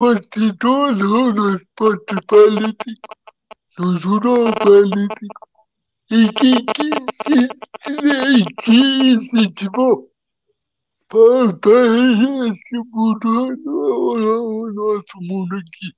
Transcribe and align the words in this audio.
no 0.00 1.56
esporte 1.56 2.14
paralímpico, 2.26 3.16
no 3.78 3.98
judô 3.98 4.52
paralímpico, 4.52 5.48
e 6.10 6.28
que, 6.32 6.62
que 6.62 6.90
se, 7.22 7.48
se, 7.80 8.44
que 8.62 9.10
incentivou 9.10 10.08
para 11.08 11.80
esse 12.48 12.76
mundo, 12.92 13.48
o 13.66 14.72
nosso 14.72 15.18
mundo 15.20 15.56
aqui. 15.56 15.92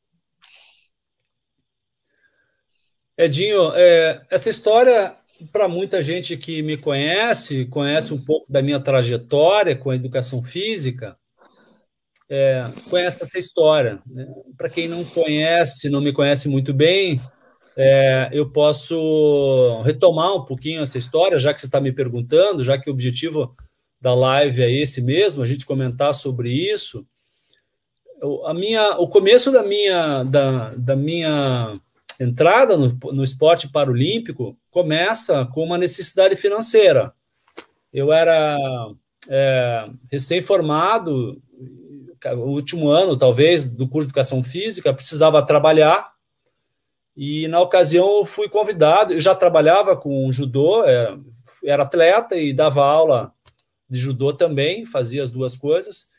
Edinho, 3.18 3.72
é, 3.74 4.26
essa 4.30 4.48
história, 4.48 5.14
para 5.52 5.68
muita 5.68 6.02
gente 6.02 6.38
que 6.38 6.62
me 6.62 6.78
conhece, 6.78 7.66
conhece 7.66 8.14
um 8.14 8.24
pouco 8.24 8.50
da 8.50 8.62
minha 8.62 8.80
trajetória 8.80 9.76
com 9.76 9.90
a 9.90 9.94
educação 9.94 10.42
física, 10.42 11.19
é, 12.30 12.70
conhece 12.88 13.24
essa 13.24 13.38
história. 13.38 14.00
Né? 14.06 14.26
Para 14.56 14.70
quem 14.70 14.86
não 14.86 15.04
conhece, 15.04 15.90
não 15.90 16.00
me 16.00 16.12
conhece 16.12 16.48
muito 16.48 16.72
bem, 16.72 17.20
é, 17.76 18.28
eu 18.32 18.50
posso 18.50 19.82
retomar 19.82 20.34
um 20.34 20.44
pouquinho 20.44 20.82
essa 20.82 20.98
história, 20.98 21.38
já 21.38 21.52
que 21.52 21.60
você 21.60 21.66
está 21.66 21.80
me 21.80 21.92
perguntando, 21.92 22.62
já 22.62 22.78
que 22.78 22.88
o 22.88 22.92
objetivo 22.92 23.54
da 24.00 24.14
live 24.14 24.62
é 24.62 24.70
esse 24.70 25.02
mesmo, 25.02 25.42
a 25.42 25.46
gente 25.46 25.66
comentar 25.66 26.14
sobre 26.14 26.50
isso. 26.50 27.06
a 28.46 28.54
minha, 28.54 28.98
o 28.98 29.08
começo 29.08 29.50
da 29.50 29.62
minha, 29.62 30.22
da, 30.24 30.70
da 30.76 30.96
minha 30.96 31.74
entrada 32.20 32.76
no, 32.76 32.98
no 33.12 33.24
esporte 33.24 33.68
paralímpico 33.68 34.56
começa 34.70 35.46
com 35.46 35.64
uma 35.64 35.78
necessidade 35.78 36.36
financeira. 36.36 37.12
Eu 37.92 38.12
era 38.12 38.56
é, 39.28 39.88
recém-formado, 40.10 41.40
o 42.26 42.50
último 42.50 42.88
ano, 42.88 43.16
talvez, 43.16 43.68
do 43.68 43.88
curso 43.88 44.06
de 44.06 44.10
educação 44.10 44.42
física, 44.42 44.92
precisava 44.92 45.44
trabalhar. 45.44 46.12
E 47.16 47.48
na 47.48 47.60
ocasião 47.60 48.18
eu 48.18 48.24
fui 48.24 48.48
convidado. 48.48 49.12
Eu 49.12 49.20
já 49.20 49.34
trabalhava 49.34 49.96
com 49.96 50.30
judô, 50.30 50.84
é, 50.84 51.16
era 51.64 51.82
atleta 51.82 52.36
e 52.36 52.52
dava 52.52 52.84
aula 52.84 53.32
de 53.88 53.98
judô 53.98 54.32
também, 54.32 54.86
fazia 54.86 55.22
as 55.22 55.30
duas 55.30 55.56
coisas. 55.56 56.10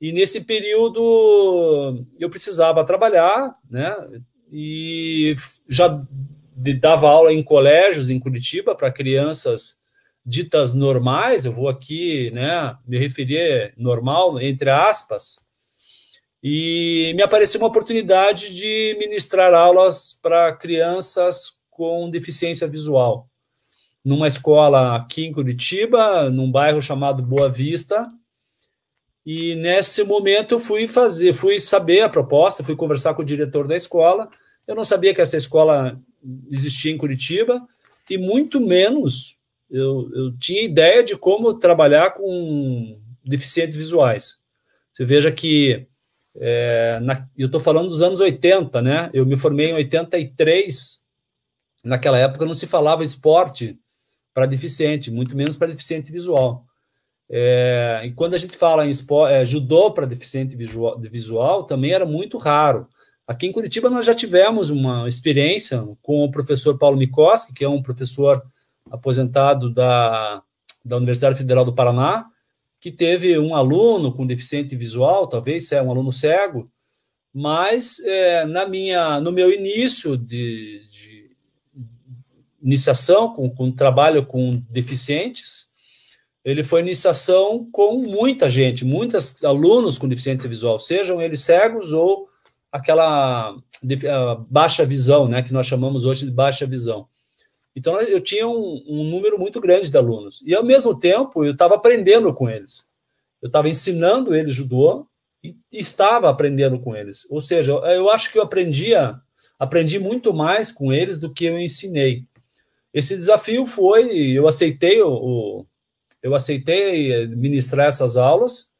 E 0.00 0.12
nesse 0.12 0.44
período 0.44 2.04
eu 2.18 2.30
precisava 2.30 2.84
trabalhar, 2.84 3.54
né? 3.68 3.96
e 4.50 5.34
já 5.68 6.02
dava 6.80 7.08
aula 7.08 7.32
em 7.32 7.42
colégios 7.42 8.10
em 8.10 8.18
Curitiba 8.18 8.74
para 8.74 8.90
crianças 8.90 9.78
ditas 10.28 10.74
normais, 10.74 11.46
eu 11.46 11.52
vou 11.52 11.70
aqui 11.70 12.30
né, 12.32 12.76
me 12.86 12.98
referir 12.98 13.72
normal, 13.78 14.38
entre 14.38 14.68
aspas, 14.68 15.48
e 16.42 17.14
me 17.16 17.22
apareceu 17.22 17.58
uma 17.62 17.68
oportunidade 17.68 18.54
de 18.54 18.94
ministrar 18.98 19.54
aulas 19.54 20.18
para 20.20 20.52
crianças 20.52 21.58
com 21.70 22.10
deficiência 22.10 22.68
visual, 22.68 23.26
numa 24.04 24.28
escola 24.28 24.96
aqui 24.96 25.24
em 25.24 25.32
Curitiba, 25.32 26.28
num 26.28 26.52
bairro 26.52 26.82
chamado 26.82 27.22
Boa 27.22 27.48
Vista, 27.48 28.12
e 29.24 29.54
nesse 29.54 30.04
momento 30.04 30.56
eu 30.56 30.60
fui 30.60 30.86
fazer, 30.86 31.32
fui 31.32 31.58
saber 31.58 32.02
a 32.02 32.08
proposta, 32.08 32.62
fui 32.62 32.76
conversar 32.76 33.14
com 33.14 33.22
o 33.22 33.26
diretor 33.26 33.66
da 33.66 33.76
escola. 33.76 34.28
Eu 34.66 34.74
não 34.74 34.84
sabia 34.84 35.12
que 35.12 35.20
essa 35.20 35.36
escola 35.36 36.00
existia 36.50 36.90
em 36.90 36.96
Curitiba 36.96 37.66
e 38.08 38.16
muito 38.16 38.58
menos 38.58 39.37
eu, 39.70 40.10
eu 40.14 40.36
tinha 40.38 40.62
ideia 40.62 41.02
de 41.02 41.16
como 41.16 41.54
trabalhar 41.54 42.12
com 42.12 42.98
deficientes 43.24 43.76
visuais. 43.76 44.40
Você 44.92 45.04
veja 45.04 45.30
que 45.30 45.86
é, 46.36 46.98
na, 47.00 47.28
eu 47.36 47.46
estou 47.46 47.60
falando 47.60 47.88
dos 47.88 48.02
anos 48.02 48.20
80, 48.20 48.80
né? 48.80 49.10
Eu 49.12 49.26
me 49.26 49.36
formei 49.36 49.70
em 49.70 49.74
83. 49.74 51.02
Naquela 51.84 52.18
época 52.18 52.46
não 52.46 52.54
se 52.54 52.66
falava 52.66 53.04
esporte 53.04 53.78
para 54.32 54.46
deficiente, 54.46 55.10
muito 55.10 55.36
menos 55.36 55.56
para 55.56 55.68
deficiente 55.68 56.12
visual. 56.12 56.64
É, 57.30 58.02
e 58.04 58.12
quando 58.12 58.34
a 58.34 58.38
gente 58.38 58.56
fala 58.56 58.86
em 58.86 58.90
esporte, 58.90 59.34
é, 59.34 59.44
judô 59.44 59.90
para 59.90 60.06
deficiente 60.06 60.56
visual, 60.56 60.98
visual, 61.00 61.64
também 61.64 61.92
era 61.92 62.06
muito 62.06 62.38
raro. 62.38 62.88
Aqui 63.26 63.46
em 63.46 63.52
Curitiba 63.52 63.90
nós 63.90 64.06
já 64.06 64.14
tivemos 64.14 64.70
uma 64.70 65.06
experiência 65.06 65.86
com 66.00 66.24
o 66.24 66.30
professor 66.30 66.78
Paulo 66.78 66.96
Mikoski, 66.96 67.52
que 67.52 67.64
é 67.64 67.68
um 67.68 67.82
professor 67.82 68.42
aposentado 68.90 69.72
da, 69.72 70.42
da 70.84 70.96
Universidade 70.96 71.38
Federal 71.38 71.64
do 71.64 71.74
Paraná, 71.74 72.26
que 72.80 72.92
teve 72.92 73.38
um 73.38 73.54
aluno 73.54 74.12
com 74.12 74.26
deficiente 74.26 74.76
visual, 74.76 75.26
talvez 75.26 75.70
é 75.72 75.82
um 75.82 75.90
aluno 75.90 76.12
cego, 76.12 76.70
mas 77.32 77.98
é, 78.00 78.44
na 78.46 78.66
minha, 78.66 79.20
no 79.20 79.32
meu 79.32 79.52
início 79.52 80.16
de, 80.16 80.82
de 80.90 81.30
iniciação 82.62 83.32
com, 83.34 83.48
com 83.50 83.70
trabalho 83.70 84.24
com 84.24 84.62
deficientes, 84.70 85.68
ele 86.44 86.64
foi 86.64 86.80
iniciação 86.80 87.68
com 87.70 87.98
muita 87.98 88.48
gente, 88.48 88.84
muitos 88.84 89.44
alunos 89.44 89.98
com 89.98 90.08
deficiência 90.08 90.48
visual, 90.48 90.78
sejam 90.78 91.20
eles 91.20 91.40
cegos 91.40 91.92
ou 91.92 92.28
aquela 92.72 93.56
baixa 94.48 94.84
visão, 94.84 95.28
né, 95.28 95.42
que 95.42 95.52
nós 95.52 95.66
chamamos 95.66 96.04
hoje 96.04 96.24
de 96.24 96.30
baixa 96.30 96.66
visão. 96.66 97.08
Então 97.78 98.00
eu 98.00 98.20
tinha 98.20 98.46
um, 98.48 98.82
um 98.88 99.04
número 99.04 99.38
muito 99.38 99.60
grande 99.60 99.88
de 99.88 99.96
alunos 99.96 100.42
e 100.44 100.52
ao 100.52 100.64
mesmo 100.64 100.98
tempo 100.98 101.44
eu 101.44 101.52
estava 101.52 101.76
aprendendo 101.76 102.34
com 102.34 102.50
eles. 102.50 102.88
Eu 103.40 103.46
estava 103.46 103.68
ensinando 103.68 104.34
eles 104.34 104.52
judô 104.52 105.06
e, 105.44 105.54
estava 105.70 106.28
aprendendo 106.28 106.80
com 106.80 106.96
eles. 106.96 107.24
Ou 107.30 107.40
seja, 107.40 107.70
eu 107.70 108.10
acho 108.10 108.32
que 108.32 108.38
eu 108.38 108.42
aprendia, 108.42 109.14
aprendi 109.56 110.00
muito 110.00 110.34
mais 110.34 110.72
com 110.72 110.92
eles 110.92 111.20
do 111.20 111.32
que 111.32 111.44
eu 111.44 111.56
ensinei. 111.56 112.24
Esse 112.92 113.14
desafio 113.14 113.64
foi, 113.64 114.10
eu 114.32 114.48
aceitei 114.48 115.00
o 115.00 115.64
eu 116.20 116.34
aceitei 116.34 117.28
ministrar 117.28 117.86
essas 117.86 118.16
aulas. 118.16 118.72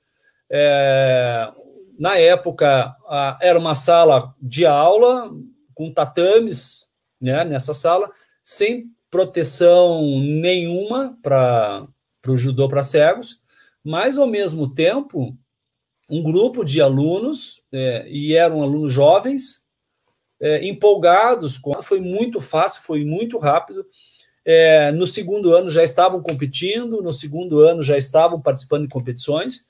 É, 0.51 1.49
na 1.97 2.19
época, 2.19 2.97
a, 3.07 3.39
era 3.41 3.57
uma 3.57 3.77
sala 3.77 4.35
de 4.43 4.67
aula 4.67 5.31
com 5.73 5.93
tatames 5.93 6.89
né, 7.21 7.45
nessa 7.45 7.73
sala, 7.73 8.11
sem 8.49 8.91
proteção 9.11 10.01
nenhuma 10.23 11.19
para 11.23 11.87
o 12.27 12.35
judô 12.35 12.67
para 12.67 12.83
cegos, 12.83 13.41
mas, 13.85 14.17
ao 14.17 14.27
mesmo 14.27 14.75
tempo, 14.75 15.37
um 16.09 16.23
grupo 16.23 16.65
de 16.65 16.81
alunos, 16.81 17.61
é, 17.71 18.09
e 18.09 18.33
eram 18.33 18.63
alunos 18.63 18.91
jovens, 18.91 19.67
é, 20.41 20.67
empolgados, 20.67 21.59
com, 21.59 21.83
foi 21.83 22.01
muito 22.01 22.41
fácil, 22.41 22.81
foi 22.85 23.05
muito 23.05 23.37
rápido, 23.37 23.85
é, 24.47 24.93
no 24.93 25.07
segundo 25.07 25.55
ano 25.55 25.69
já 25.69 25.85
estavam 25.85 26.23
competindo, 26.23 27.03
no 27.03 27.13
segundo 27.13 27.61
ano 27.61 27.83
já 27.83 27.99
estavam 27.99 28.41
participando 28.41 28.85
de 28.85 28.89
competições. 28.89 29.69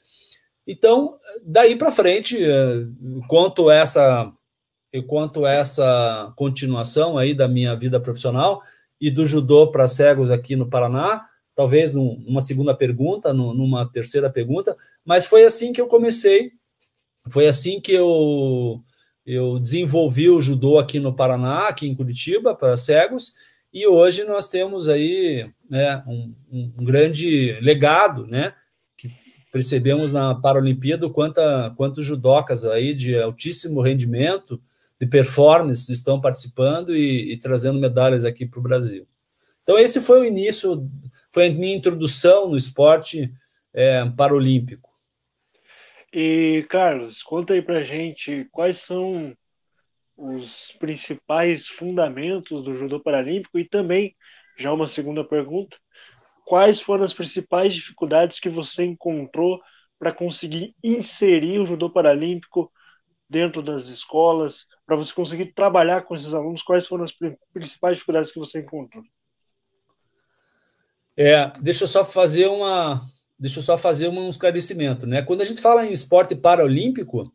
Então, 0.64 1.18
daí 1.42 1.74
para 1.74 1.90
frente, 1.90 2.38
é, 2.40 2.86
quanto 3.26 3.72
essa 3.72 4.32
quanto 5.06 5.46
essa 5.46 6.32
continuação 6.36 7.18
aí 7.18 7.34
da 7.34 7.46
minha 7.46 7.74
vida 7.76 8.00
profissional 8.00 8.62
e 9.00 9.10
do 9.10 9.26
judô 9.26 9.70
para 9.70 9.86
cegos 9.86 10.30
aqui 10.30 10.56
no 10.56 10.68
Paraná, 10.68 11.24
talvez 11.54 11.94
numa 11.94 12.40
segunda 12.40 12.74
pergunta, 12.74 13.32
numa 13.32 13.90
terceira 13.90 14.30
pergunta, 14.30 14.76
mas 15.04 15.26
foi 15.26 15.44
assim 15.44 15.72
que 15.72 15.80
eu 15.80 15.86
comecei, 15.86 16.52
foi 17.28 17.46
assim 17.46 17.80
que 17.80 17.92
eu 17.92 18.82
eu 19.26 19.58
desenvolvi 19.58 20.30
o 20.30 20.40
judô 20.40 20.78
aqui 20.78 20.98
no 20.98 21.14
Paraná, 21.14 21.68
aqui 21.68 21.86
em 21.86 21.94
Curitiba, 21.94 22.54
para 22.54 22.78
cegos, 22.78 23.34
e 23.70 23.86
hoje 23.86 24.24
nós 24.24 24.48
temos 24.48 24.88
aí 24.88 25.50
né, 25.68 26.02
um, 26.06 26.34
um, 26.50 26.84
grande 26.84 27.58
legado, 27.60 28.26
né? 28.26 28.54
Que 28.96 29.12
percebemos 29.52 30.14
na 30.14 30.34
Paralimpíada 30.34 31.10
quanta, 31.10 31.74
quantos 31.76 32.06
judocas 32.06 32.64
aí 32.64 32.94
de 32.94 33.20
altíssimo 33.20 33.82
rendimento, 33.82 34.58
de 35.00 35.06
performance 35.06 35.90
estão 35.92 36.20
participando 36.20 36.94
e, 36.94 37.32
e 37.32 37.36
trazendo 37.38 37.78
medalhas 37.78 38.24
aqui 38.24 38.44
para 38.44 38.58
o 38.58 38.62
Brasil. 38.62 39.06
Então, 39.62 39.78
esse 39.78 40.00
foi 40.00 40.20
o 40.20 40.24
início, 40.24 40.88
foi 41.32 41.48
a 41.48 41.50
minha 41.50 41.76
introdução 41.76 42.48
no 42.48 42.56
esporte 42.56 43.32
é, 43.72 44.04
paralímpico. 44.10 44.88
E, 46.12 46.64
Carlos, 46.70 47.22
conta 47.22 47.52
aí 47.52 47.62
para 47.62 47.84
gente 47.84 48.48
quais 48.50 48.78
são 48.78 49.36
os 50.16 50.72
principais 50.80 51.68
fundamentos 51.68 52.62
do 52.62 52.74
judô 52.74 52.98
paralímpico 52.98 53.58
e 53.58 53.64
também, 53.64 54.16
já 54.56 54.72
uma 54.72 54.86
segunda 54.86 55.22
pergunta, 55.22 55.76
quais 56.44 56.80
foram 56.80 57.04
as 57.04 57.12
principais 57.12 57.74
dificuldades 57.74 58.40
que 58.40 58.48
você 58.48 58.84
encontrou 58.84 59.60
para 59.98 60.12
conseguir 60.12 60.74
inserir 60.82 61.58
o 61.60 61.66
judô 61.66 61.90
paralímpico 61.90 62.72
dentro 63.28 63.62
das 63.62 63.88
escolas, 63.88 64.66
para 64.86 64.96
você 64.96 65.12
conseguir 65.12 65.52
trabalhar 65.52 66.02
com 66.02 66.14
esses 66.14 66.32
alunos, 66.32 66.62
quais 66.62 66.86
foram 66.86 67.04
as 67.04 67.12
principais 67.52 67.96
dificuldades 67.96 68.30
que 68.30 68.38
você 68.38 68.60
encontrou? 68.60 69.04
É, 71.16 71.50
deixa 71.60 71.84
eu 71.84 71.88
só 71.88 72.04
fazer 72.04 72.46
uma, 72.46 73.02
deixa 73.38 73.58
eu 73.58 73.62
só 73.62 73.76
fazer 73.76 74.08
um 74.08 74.28
esclarecimento, 74.28 75.06
né? 75.06 75.20
Quando 75.20 75.42
a 75.42 75.44
gente 75.44 75.60
fala 75.60 75.84
em 75.84 75.92
esporte 75.92 76.34
paralímpico, 76.34 77.32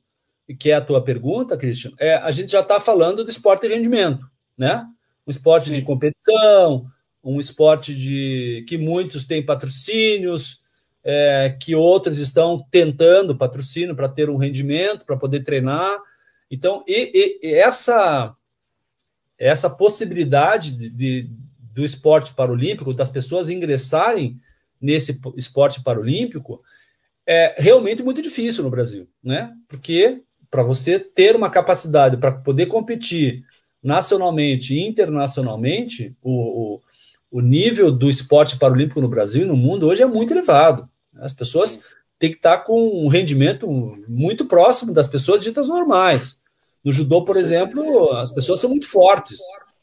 que 0.59 0.71
é 0.71 0.75
a 0.75 0.81
tua 0.81 1.03
pergunta, 1.03 1.57
Christian, 1.57 1.91
é, 1.99 2.15
a 2.15 2.31
gente 2.31 2.51
já 2.51 2.61
está 2.61 2.79
falando 2.79 3.23
do 3.23 3.29
esporte 3.29 3.67
de 3.67 3.73
rendimento, 3.73 4.25
né? 4.57 4.85
Um 5.27 5.31
esporte 5.31 5.69
Sim. 5.69 5.75
de 5.75 5.81
competição, 5.83 6.85
um 7.23 7.39
esporte 7.39 7.95
de 7.95 8.65
que 8.67 8.77
muitos 8.77 9.25
têm 9.25 9.45
patrocínios, 9.45 10.62
é, 11.03 11.55
que 11.59 11.75
outros 11.75 12.19
estão 12.19 12.65
tentando 12.71 13.37
patrocínio 13.37 13.95
para 13.95 14.09
ter 14.09 14.29
um 14.29 14.37
rendimento, 14.37 15.05
para 15.05 15.17
poder 15.17 15.41
treinar. 15.41 15.99
Então, 16.49 16.83
e, 16.87 17.39
e, 17.41 17.49
e 17.49 17.53
essa 17.55 18.35
essa 19.37 19.69
possibilidade 19.69 20.71
de, 20.71 20.89
de, 20.89 21.29
do 21.59 21.83
esporte 21.83 22.33
paralímpico, 22.33 22.93
das 22.93 23.09
pessoas 23.09 23.49
ingressarem 23.49 24.39
nesse 24.79 25.19
esporte 25.35 25.83
paralímpico, 25.83 26.61
é 27.25 27.55
realmente 27.57 28.03
muito 28.03 28.21
difícil 28.21 28.63
no 28.63 28.69
Brasil, 28.69 29.07
né? 29.23 29.53
Porque 29.67 30.21
para 30.51 30.63
você 30.63 30.99
ter 30.99 31.35
uma 31.35 31.49
capacidade 31.49 32.17
para 32.17 32.31
poder 32.31 32.67
competir 32.67 33.43
nacionalmente 33.81 34.73
e 34.73 34.85
internacionalmente, 34.85 36.15
o, 36.21 36.75
o, 36.75 36.81
o, 37.31 37.41
nível 37.41 37.91
do 37.91 38.09
esporte 38.09 38.57
paralímpico 38.57 39.01
no 39.01 39.07
Brasil 39.07 39.43
e 39.43 39.47
no 39.47 39.57
mundo 39.57 39.87
hoje 39.87 40.03
é 40.03 40.05
muito 40.05 40.31
elevado. 40.31 40.87
As 41.17 41.33
pessoas 41.33 41.83
têm 42.19 42.31
que 42.31 42.37
estar 42.37 42.59
com 42.59 43.05
um 43.05 43.07
rendimento 43.07 43.67
muito 44.07 44.45
próximo 44.45 44.93
das 44.93 45.07
pessoas 45.07 45.43
ditas 45.43 45.67
normais. 45.67 46.41
No 46.83 46.91
judô, 46.91 47.23
por 47.23 47.37
exemplo, 47.37 48.11
as 48.17 48.33
pessoas 48.33 48.59
são 48.59 48.69
muito 48.69 48.87
fortes, 48.87 49.39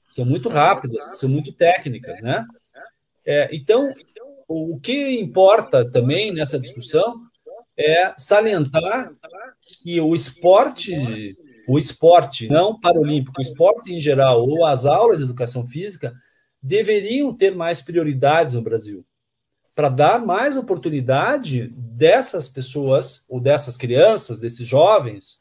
são 0.08 0.24
muito 0.24 0.48
rápidas, 0.48 1.18
são 1.18 1.28
muito 1.28 1.52
técnicas, 1.52 2.20
né? 2.20 2.46
É, 3.24 3.48
então, 3.52 3.92
o 4.48 4.78
que 4.80 5.20
importa 5.20 5.88
também 5.90 6.32
nessa 6.32 6.58
discussão 6.58 7.14
é 7.76 8.12
salientar 8.18 9.12
que 9.82 10.00
o 10.00 10.14
esporte, 10.14 11.36
o 11.68 11.78
esporte 11.78 12.48
não 12.48 12.78
paralímpico, 12.78 13.38
o 13.38 13.42
esporte 13.42 13.92
em 13.92 14.00
geral, 14.00 14.46
ou 14.46 14.66
as 14.66 14.84
aulas 14.84 15.18
de 15.18 15.24
educação 15.24 15.66
física, 15.66 16.12
deveriam 16.62 17.34
ter 17.34 17.54
mais 17.54 17.80
prioridades 17.80 18.54
no 18.54 18.62
Brasil, 18.62 19.04
para 19.80 19.88
dar 19.88 20.18
mais 20.18 20.58
oportunidade 20.58 21.68
dessas 21.74 22.46
pessoas, 22.46 23.24
ou 23.30 23.40
dessas 23.40 23.78
crianças, 23.78 24.38
desses 24.38 24.68
jovens, 24.68 25.38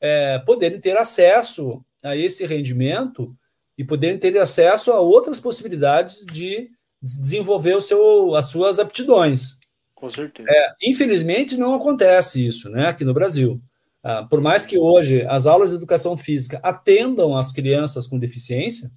é, 0.00 0.38
poderem 0.38 0.80
ter 0.80 0.96
acesso 0.96 1.84
a 2.00 2.14
esse 2.14 2.46
rendimento 2.46 3.36
e 3.76 3.82
poderem 3.82 4.16
ter 4.16 4.38
acesso 4.38 4.92
a 4.92 5.00
outras 5.00 5.40
possibilidades 5.40 6.24
de 6.24 6.70
desenvolver 7.02 7.74
o 7.74 7.80
seu, 7.80 8.36
as 8.36 8.44
suas 8.44 8.78
aptidões. 8.78 9.58
Com 9.92 10.08
certeza. 10.08 10.48
É, 10.48 10.74
infelizmente, 10.80 11.56
não 11.56 11.74
acontece 11.74 12.46
isso 12.46 12.70
né, 12.70 12.86
aqui 12.86 13.04
no 13.04 13.12
Brasil. 13.12 13.60
Ah, 14.04 14.22
por 14.22 14.40
mais 14.40 14.64
que 14.64 14.78
hoje 14.78 15.26
as 15.26 15.48
aulas 15.48 15.70
de 15.70 15.76
educação 15.78 16.16
física 16.16 16.60
atendam 16.62 17.36
as 17.36 17.50
crianças 17.50 18.06
com 18.06 18.20
deficiência 18.20 18.88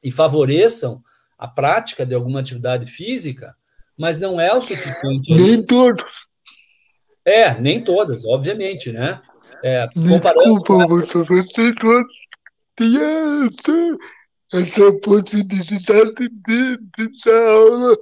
e 0.00 0.12
favoreçam 0.12 1.02
a 1.36 1.48
prática 1.48 2.06
de 2.06 2.14
alguma 2.14 2.38
atividade 2.38 2.86
física, 2.86 3.56
mas 3.98 4.20
não 4.20 4.40
é 4.40 4.52
o 4.52 4.60
suficiente. 4.60 5.32
Nem 5.34 5.64
todos. 5.64 6.04
É, 7.24 7.58
nem 7.60 7.82
todas, 7.82 8.24
obviamente, 8.26 8.92
né? 8.92 9.20
É, 9.62 9.88
comparando 9.94 10.58
Desculpa, 10.58 10.86
você 10.86 11.44
ter 11.54 11.74
todos 11.74 12.26
tem 12.76 12.94
essa, 12.96 13.98
essa 14.52 14.92
possibilidade 15.00 16.28
de, 16.28 16.76
de 16.76 17.24
dar 17.24 17.48
aula 17.48 17.96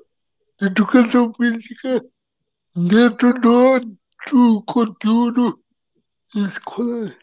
de 0.61 0.67
educação 0.67 1.33
física 1.33 2.05
dentro 2.75 3.33
do, 3.35 3.81
do 4.31 4.63
conteúdo 4.65 5.61
escolar. 6.35 7.17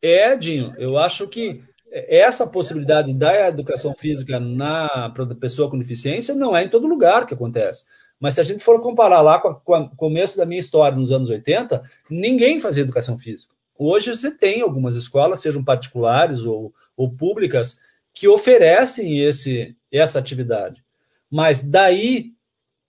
É, 0.00 0.36
Dinho, 0.36 0.72
eu 0.78 0.96
acho 0.96 1.28
que 1.28 1.60
essa 2.08 2.46
possibilidade 2.46 3.14
da 3.14 3.48
educação 3.48 3.94
física 3.94 4.38
na 4.38 5.12
pessoa 5.40 5.70
com 5.70 5.78
deficiência 5.78 6.34
não 6.34 6.56
é 6.56 6.64
em 6.64 6.68
todo 6.68 6.86
lugar 6.86 7.24
que 7.24 7.34
acontece. 7.34 7.84
Mas 8.20 8.34
se 8.34 8.40
a 8.40 8.44
gente 8.44 8.62
for 8.62 8.82
comparar 8.82 9.20
lá 9.20 9.38
com, 9.38 9.50
o 9.50 9.96
começo 9.96 10.36
da 10.36 10.46
minha 10.46 10.60
história, 10.60 10.96
nos 10.96 11.12
anos 11.12 11.30
80, 11.30 11.82
ninguém 12.10 12.60
fazia 12.60 12.82
educação 12.82 13.18
física. 13.18 13.54
Hoje 13.78 14.14
você 14.14 14.30
tem 14.30 14.62
algumas 14.62 14.96
escolas, 14.96 15.40
sejam 15.40 15.62
particulares 15.62 16.40
ou, 16.42 16.72
ou 16.96 17.10
públicas, 17.10 17.78
que 18.12 18.26
oferecem 18.26 19.20
esse, 19.20 19.76
essa 19.92 20.18
atividade. 20.18 20.82
Mas 21.30 21.68
daí 21.68 22.36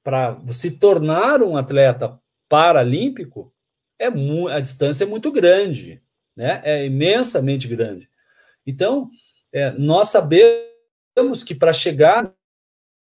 para 0.07 0.39
se 0.51 0.80
tornar 0.80 1.42
um 1.42 1.57
atleta 1.57 2.18
paralímpico, 2.48 3.51
é 4.00 4.07
a 4.07 4.60
distância 4.62 5.03
é 5.03 5.07
muito 5.07 5.30
grande, 5.33 6.01
né? 6.33 6.62
é 6.63 6.86
imensamente 6.86 7.68
grande. 7.68 8.10
Então, 8.67 9.09
é, 9.53 9.71
nós 9.71 10.09
sabemos 10.09 11.43
que 11.45 11.55
para 11.55 11.71
chegar 11.71 12.31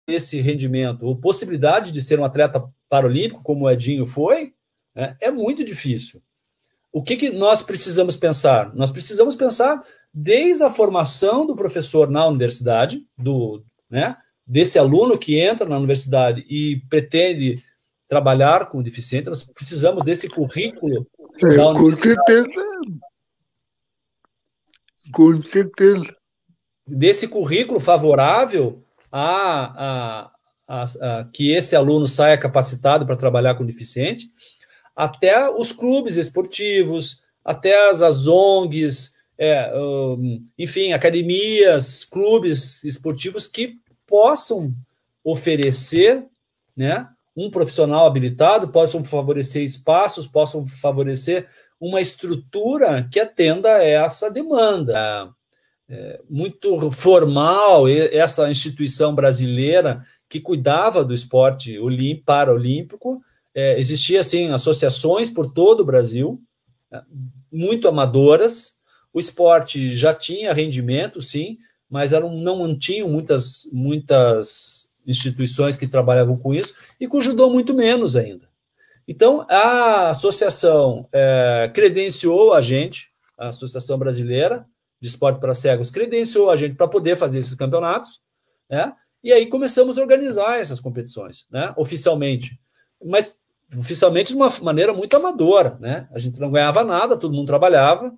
nesse 0.09 0.41
rendimento, 0.41 1.07
ou 1.07 1.17
possibilidade 1.17 1.93
de 1.93 2.01
ser 2.01 2.19
um 2.19 2.25
atleta 2.25 2.69
paralímpico, 2.89 3.43
como 3.43 3.65
o 3.65 3.71
Edinho 3.71 4.05
foi, 4.05 4.53
né, 4.95 5.17
é 5.21 5.31
muito 5.31 5.65
difícil. 5.65 6.21
O 6.93 7.03
que, 7.03 7.17
que 7.17 7.31
nós 7.31 7.63
precisamos 7.63 8.17
pensar? 8.17 8.75
Nós 8.75 8.91
precisamos 8.91 9.35
pensar 9.35 9.81
desde 10.13 10.63
a 10.65 10.69
formação 10.69 11.47
do 11.47 11.57
professor 11.57 12.11
na 12.11 12.27
universidade, 12.27 13.07
do, 13.17 13.65
né, 13.89 14.17
desse 14.47 14.79
aluno 14.79 15.17
que 15.17 15.39
entra 15.39 15.67
na 15.67 15.79
universidade 15.79 16.45
e 16.51 16.83
pretende 16.91 17.55
trabalhar 18.09 18.69
com 18.69 18.83
deficiente, 18.83 19.31
nós 19.31 19.43
precisamos 19.43 20.05
desse 20.05 20.29
currículo 20.29 21.07
é. 21.41 21.57
Com 21.57 21.95
certeza. 21.95 22.49
Com 25.13 25.43
certeza. 25.43 26.15
Desse 26.87 27.29
currículo 27.29 27.79
favorável 27.79 28.83
a, 29.11 30.27
a, 30.27 30.31
a, 30.67 30.85
a 30.85 31.25
que 31.25 31.53
esse 31.53 31.77
aluno 31.77 32.09
saia 32.09 32.39
capacitado 32.39 33.07
para 33.07 33.17
trabalhar 33.17 33.55
com 33.55 33.65
deficiente, 33.65 34.27
até 34.97 35.49
os 35.51 35.73
clubes 35.73 36.17
esportivos, 36.17 37.23
até 37.45 37.89
as, 37.89 38.03
as 38.03 38.27
ONGs, 38.27 39.23
é, 39.39 39.73
um, 39.75 40.43
enfim, 40.59 40.93
academias, 40.93 42.05
clubes 42.05 42.85
esportivos 42.85 43.47
que 43.47 43.77
possam 44.07 44.75
oferecer 45.25 46.27
né, 46.77 47.09
um 47.37 47.51
profissional 47.51 48.07
habilitado, 48.07 48.69
possam 48.69 49.05
favorecer 49.05 49.63
espaços, 49.63 50.27
possam 50.27 50.67
favorecer 50.67 51.49
uma 51.83 52.01
estrutura 52.01 53.09
que 53.11 53.19
atenda 53.19 53.75
a 53.75 53.83
essa 53.83 54.31
demanda. 54.31 55.29
É, 55.89 56.21
muito 56.31 56.93
formal, 56.93 57.89
essa 57.89 58.49
instituição 58.49 59.13
brasileira 59.17 60.01
que 60.29 60.41
cuidava 60.41 61.05
do 61.05 61.13
esporte 61.13 61.77
paraolímpico, 62.25 63.21
é, 63.53 63.79
existia 63.81 64.21
assim 64.21 64.53
associações 64.53 65.29
por 65.29 65.53
todo 65.53 65.81
o 65.81 65.85
Brasil, 65.85 66.41
né, 66.89 67.03
muito 67.53 67.89
amadoras. 67.89 68.79
O 69.13 69.19
esporte 69.19 69.93
já 69.93 70.15
tinha 70.15 70.55
rendimento, 70.55 71.21
sim, 71.21 71.59
mas 71.91 72.13
eram, 72.13 72.33
não 72.37 72.79
tinham 72.79 73.09
muitas, 73.09 73.69
muitas 73.73 74.93
instituições 75.05 75.77
que 75.77 75.89
trabalhavam 75.89 76.39
com 76.39 76.55
isso, 76.55 76.75
e 77.01 77.09
o 77.19 77.21
judô 77.21 77.51
muito 77.51 77.75
menos 77.75 78.15
ainda. 78.15 78.52
Então, 79.07 79.47
a 79.49 80.11
associação 80.11 81.09
é, 81.13 81.71
credenciou 81.75 82.53
a 82.53 82.61
gente, 82.61 83.09
a 83.39 83.49
Associação 83.49 83.99
Brasileira 83.99 84.67
de 85.01 85.09
Esporte 85.09 85.41
para 85.41 85.55
Cegos, 85.55 85.91
credenciou 85.91 86.51
a 86.51 86.57
gente 86.57 86.77
para 86.77 86.87
poder 86.87 87.17
fazer 87.17 87.39
esses 87.39 87.55
campeonatos, 87.55 88.21
né? 88.71 88.93
E 89.25 89.33
aí 89.33 89.47
começamos 89.47 89.99
a 89.99 90.01
organizar 90.01 90.61
essas 90.61 90.81
competições, 90.81 91.47
né? 91.51 91.73
Oficialmente. 91.77 92.59
Mas 93.05 93.37
oficialmente 93.77 94.33
de 94.33 94.37
uma 94.37 94.49
maneira 94.63 94.93
muito 94.93 95.17
amadora, 95.17 95.77
né? 95.81 96.09
A 96.13 96.19
gente 96.19 96.39
não 96.39 96.51
ganhava 96.51 96.85
nada, 96.85 97.17
todo 97.17 97.35
mundo 97.35 97.47
trabalhava. 97.47 98.13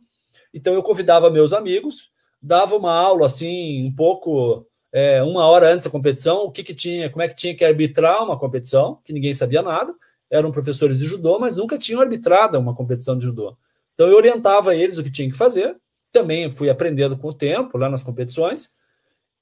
Então 0.52 0.74
eu 0.74 0.82
convidava 0.82 1.30
meus 1.30 1.52
amigos 1.52 2.14
dava 2.44 2.76
uma 2.76 2.92
aula 2.92 3.24
assim, 3.24 3.86
um 3.86 3.92
pouco, 3.92 4.66
é, 4.92 5.22
uma 5.22 5.46
hora 5.46 5.72
antes 5.72 5.86
da 5.86 5.90
competição, 5.90 6.44
o 6.44 6.52
que, 6.52 6.62
que 6.62 6.74
tinha, 6.74 7.08
como 7.08 7.22
é 7.22 7.28
que 7.28 7.34
tinha 7.34 7.54
que 7.54 7.64
arbitrar 7.64 8.22
uma 8.22 8.38
competição, 8.38 9.00
que 9.02 9.14
ninguém 9.14 9.32
sabia 9.32 9.62
nada, 9.62 9.94
eram 10.30 10.52
professores 10.52 10.98
de 10.98 11.06
judô, 11.06 11.38
mas 11.38 11.56
nunca 11.56 11.78
tinham 11.78 12.00
arbitrado 12.00 12.58
uma 12.58 12.74
competição 12.74 13.16
de 13.16 13.24
judô. 13.24 13.56
Então 13.94 14.08
eu 14.08 14.16
orientava 14.16 14.74
eles 14.74 14.98
o 14.98 15.04
que 15.04 15.10
tinha 15.10 15.30
que 15.30 15.36
fazer, 15.36 15.76
também 16.12 16.50
fui 16.50 16.70
aprendendo 16.70 17.16
com 17.16 17.28
o 17.28 17.34
tempo 17.34 17.78
lá 17.78 17.88
nas 17.88 18.02
competições, 18.02 18.76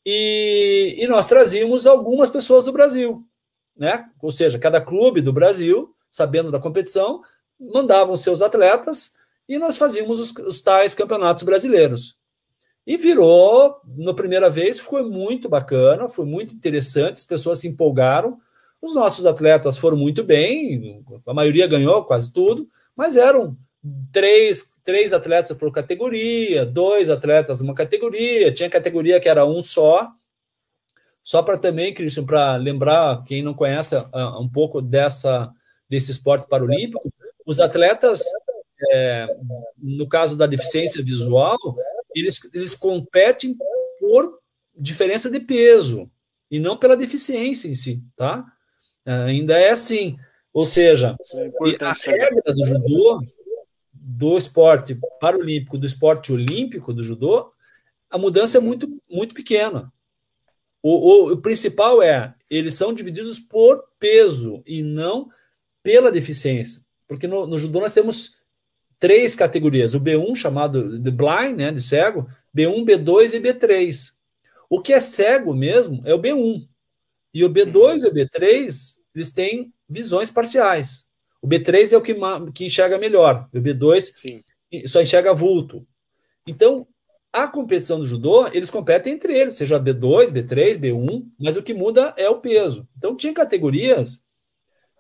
e, 0.05 0.97
e 0.99 1.07
nós 1.07 1.29
trazíamos 1.29 1.87
algumas 1.87 2.29
pessoas 2.29 2.65
do 2.65 2.73
Brasil, 2.73 3.25
né? 3.77 4.09
Ou 4.21 4.33
seja, 4.33 4.59
cada 4.59 4.81
clube 4.81 5.21
do 5.21 5.33
Brasil, 5.33 5.95
sabendo 6.11 6.51
da 6.51 6.59
competição, 6.59 7.23
mandavam 7.59 8.17
seus 8.17 8.43
atletas 8.43 9.15
e 9.49 9.59
nós 9.59 9.77
fazíamos 9.77 10.19
os, 10.19 10.33
os 10.39 10.63
tais 10.63 10.95
campeonatos 10.95 11.45
brasileiros. 11.45 12.17
E 12.87 12.97
virou, 12.97 13.81
na 13.97 14.13
primeira 14.13 14.51
vez, 14.51 14.79
foi 14.79 15.05
muito 15.05 15.49
bacana, 15.49 16.09
foi 16.09 16.27
muito 16.27 16.55
interessante, 16.55 17.17
as 17.17 17.25
pessoas 17.25 17.61
se 17.61 17.69
empolgaram. 17.69 18.41
Os 18.83 18.95
nossos 18.95 19.25
atletas 19.25 19.79
foram 19.79 19.97
muito 19.97 20.25
bem, 20.25 21.05
a 21.25 21.33
maioria 21.33 21.69
ganhou 21.69 22.05
quase 22.05 22.33
tudo, 22.33 22.69
mas 22.97 23.17
eram 23.17 23.57
três, 24.11 24.77
três 24.83 25.13
atletas 25.13 25.57
por 25.57 25.73
categoria, 25.73 26.67
dois 26.67 27.09
atletas 27.09 27.61
uma 27.61 27.75
categoria, 27.75 28.53
tinha 28.53 28.69
categoria 28.69 29.21
que 29.21 29.29
era 29.29 29.47
um 29.47 29.63
só. 29.63 30.11
Só 31.23 31.41
para 31.41 31.57
também, 31.57 31.95
Christian, 31.95 32.27
para 32.27 32.57
lembrar 32.57 33.23
quem 33.23 33.43
não 33.43 33.55
conhece 33.55 33.97
uh, 33.97 34.41
um 34.41 34.49
pouco 34.49 34.83
dessa 34.83 35.53
desse 35.89 36.11
esporte 36.11 36.49
paralímpico, 36.49 37.13
os 37.45 37.61
atletas, 37.61 38.23
é, 38.91 39.27
no 39.77 40.09
caso 40.09 40.37
da 40.37 40.47
deficiência 40.47 41.05
visual, 41.05 41.59
eles, 42.15 42.41
eles 42.55 42.75
competem 42.75 43.55
por 44.01 44.39
diferença 44.75 45.29
de 45.31 45.39
peso 45.39 46.11
e 46.51 46.59
não 46.59 46.79
pela 46.79 46.97
deficiência 46.97 47.69
em 47.69 47.75
si, 47.75 48.03
tá? 48.17 48.45
Ainda 49.05 49.59
é 49.59 49.71
assim. 49.71 50.19
Ou 50.53 50.65
seja, 50.65 51.17
é 51.35 51.85
a 51.85 51.93
regra 51.93 52.53
do 52.53 52.65
judô, 52.65 53.21
do 53.93 54.37
esporte 54.37 54.99
paralímpico, 55.21 55.79
do 55.79 55.87
esporte 55.87 56.33
olímpico 56.33 56.93
do 56.93 57.03
judô, 57.03 57.53
a 58.11 58.19
mudança 58.19 58.59
é 58.59 58.61
muito, 58.61 59.01
muito 59.11 59.35
pequena. 59.35 59.91
O, 60.83 61.31
o, 61.31 61.33
o, 61.33 61.37
principal 61.39 62.03
é, 62.03 62.35
eles 62.51 62.75
são 62.75 62.93
divididos 62.93 63.39
por 63.39 63.85
peso 63.99 64.63
e 64.67 64.83
não 64.83 65.31
pela 65.83 66.13
deficiência. 66.13 66.83
Porque 67.09 67.27
no, 67.27 67.47
no 67.47 67.59
judô 67.59 67.81
nós 67.81 67.95
temos 67.95 68.43
três 68.99 69.35
categorias: 69.35 69.95
o 69.95 70.01
B1, 70.01 70.37
chamado 70.37 70.99
de 70.99 71.11
blind, 71.11 71.57
né, 71.57 71.73
de 71.73 71.81
cego, 71.81 72.29
B1, 72.55 72.85
B2 72.85 73.35
e 73.35 73.41
B3. 73.41 74.13
O 74.69 74.81
que 74.81 74.93
é 74.93 75.01
cego 75.01 75.55
mesmo 75.55 76.03
é 76.05 76.13
o 76.13 76.21
B1. 76.21 76.69
E 77.33 77.45
o 77.45 77.51
B2 77.51 78.05
e 78.05 78.09
o 78.09 78.15
B3, 78.15 78.97
eles 79.15 79.33
têm 79.33 79.73
visões 79.89 80.31
parciais. 80.31 81.07
O 81.41 81.49
B3 81.49 81.93
é 81.93 81.97
o 81.97 82.03
que, 82.03 82.15
que 82.53 82.65
enxerga 82.65 82.99
melhor, 82.99 83.49
o 83.53 83.61
B2 83.61 84.01
Sim. 84.01 84.43
só 84.87 85.01
enxerga 85.01 85.35
vulto. 85.35 85.87
Então, 86.47 86.87
a 87.33 87.49
competição 87.49 87.99
do 87.99 88.05
judô, 88.05 88.47
eles 88.49 88.71
competem 88.71 89.15
entre 89.15 89.37
eles, 89.37 89.55
seja 89.55 89.81
B2, 89.81 90.31
B3, 90.31 90.79
B1, 90.79 91.27
mas 91.41 91.57
o 91.57 91.63
que 91.63 91.73
muda 91.73 92.13
é 92.17 92.29
o 92.29 92.41
peso. 92.41 92.87
Então, 92.97 93.17
tinha 93.17 93.33
categorias 93.33 94.23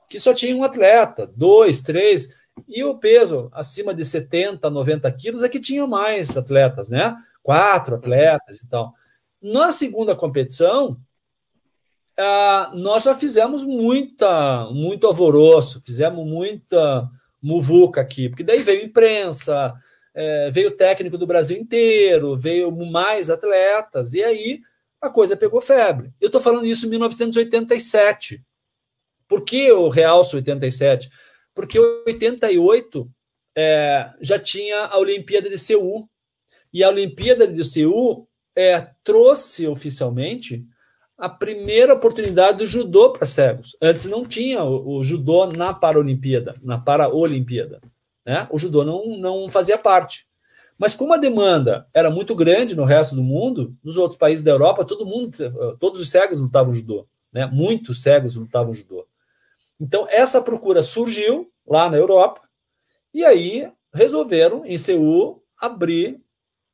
que 0.08 0.18
só 0.18 0.34
tinha 0.34 0.56
um 0.56 0.64
atleta, 0.64 1.30
dois, 1.36 1.80
três, 1.80 2.36
e 2.68 2.82
o 2.84 2.98
peso 2.98 3.50
acima 3.52 3.94
de 3.94 4.04
70, 4.04 4.68
90 4.68 5.10
quilos 5.12 5.42
é 5.42 5.48
que 5.48 5.60
tinha 5.60 5.86
mais 5.86 6.36
atletas, 6.36 6.88
né? 6.88 7.16
Quatro 7.42 7.96
atletas 7.96 8.62
e 8.62 8.68
tal. 8.68 8.92
Na 9.40 9.72
segunda 9.72 10.14
competição, 10.14 10.98
ah, 12.18 12.70
nós 12.74 13.04
já 13.04 13.14
fizemos 13.14 13.64
muita, 13.64 14.68
muito 14.70 15.06
alvoroço, 15.06 15.80
fizemos 15.82 16.26
muita 16.26 17.08
muvuca 17.42 18.00
aqui, 18.00 18.28
porque 18.28 18.44
daí 18.44 18.58
veio 18.58 18.84
imprensa, 18.84 19.74
é, 20.14 20.50
veio 20.50 20.76
técnico 20.76 21.18
do 21.18 21.26
Brasil 21.26 21.58
inteiro, 21.58 22.36
veio 22.36 22.70
mais 22.70 23.30
atletas, 23.30 24.12
e 24.12 24.22
aí 24.22 24.60
a 25.00 25.10
coisa 25.10 25.36
pegou 25.36 25.60
febre. 25.60 26.12
Eu 26.20 26.26
estou 26.26 26.40
falando 26.40 26.66
isso 26.66 26.86
em 26.86 26.90
1987. 26.90 28.40
Por 29.26 29.44
que 29.44 29.56
eu 29.64 29.88
realço 29.88 30.36
87? 30.36 31.10
Porque 31.54 31.78
88 31.78 33.10
é, 33.56 34.10
já 34.20 34.38
tinha 34.38 34.84
a 34.84 34.98
Olimpíada 34.98 35.48
de 35.48 35.58
Seul, 35.58 36.08
e 36.72 36.84
a 36.84 36.88
Olimpíada 36.88 37.46
de 37.46 37.64
Seul 37.64 38.28
é, 38.56 38.88
trouxe 39.02 39.66
oficialmente 39.66 40.64
a 41.22 41.28
primeira 41.28 41.94
oportunidade 41.94 42.58
do 42.58 42.66
judô 42.66 43.12
para 43.12 43.24
cegos. 43.24 43.76
Antes 43.80 44.06
não 44.06 44.24
tinha 44.24 44.64
o, 44.64 44.96
o 44.96 45.04
judô 45.04 45.46
na 45.46 45.72
Paralimpíada, 45.72 46.56
na 46.64 46.76
Paraolimpíada. 46.76 47.80
Né? 48.26 48.48
O 48.50 48.58
judô 48.58 48.84
não, 48.84 49.16
não 49.18 49.48
fazia 49.48 49.78
parte. 49.78 50.26
Mas 50.80 50.96
como 50.96 51.12
a 51.12 51.16
demanda 51.16 51.86
era 51.94 52.10
muito 52.10 52.34
grande 52.34 52.74
no 52.74 52.84
resto 52.84 53.14
do 53.14 53.22
mundo, 53.22 53.72
nos 53.84 53.98
outros 53.98 54.18
países 54.18 54.44
da 54.44 54.50
Europa, 54.50 54.84
todo 54.84 55.06
mundo, 55.06 55.30
todos 55.78 56.00
os 56.00 56.10
cegos 56.10 56.40
lutavam 56.40 56.74
judô, 56.74 57.06
né? 57.32 57.46
Muitos 57.46 58.02
cegos 58.02 58.34
lutavam 58.34 58.74
judô. 58.74 59.06
Então 59.80 60.08
essa 60.10 60.42
procura 60.42 60.82
surgiu 60.82 61.52
lá 61.64 61.88
na 61.88 61.98
Europa 61.98 62.40
e 63.14 63.24
aí 63.24 63.70
resolveram 63.94 64.64
em 64.64 64.76
Seul 64.76 65.40
abrir 65.60 66.20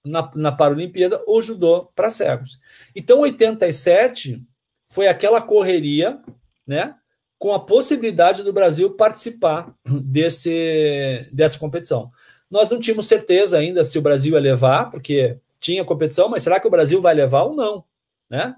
na, 0.09 0.31
na 0.35 0.53
Paralimpíada 0.53 1.23
o 1.27 1.41
judô 1.41 1.91
para 1.95 2.11
cegos. 2.11 2.59
Então, 2.95 3.21
87 3.21 4.43
foi 4.91 5.07
aquela 5.07 5.41
correria, 5.41 6.21
né, 6.67 6.95
com 7.39 7.55
a 7.55 7.61
possibilidade 7.61 8.43
do 8.43 8.53
Brasil 8.53 8.95
participar 8.95 9.73
desse, 9.85 11.29
dessa 11.33 11.59
competição. 11.59 12.11
Nós 12.51 12.71
não 12.71 12.81
tínhamos 12.81 13.07
certeza 13.07 13.59
ainda 13.59 13.85
se 13.85 13.99
o 13.99 14.03
Brasil 14.03 14.35
ia 14.35 14.41
levar, 14.41 14.91
porque 14.91 15.39
tinha 15.61 15.85
competição, 15.85 16.29
mas 16.29 16.43
será 16.43 16.59
que 16.59 16.67
o 16.67 16.71
Brasil 16.71 17.01
vai 17.01 17.15
levar 17.15 17.43
ou 17.43 17.55
não, 17.55 17.85
né? 18.29 18.55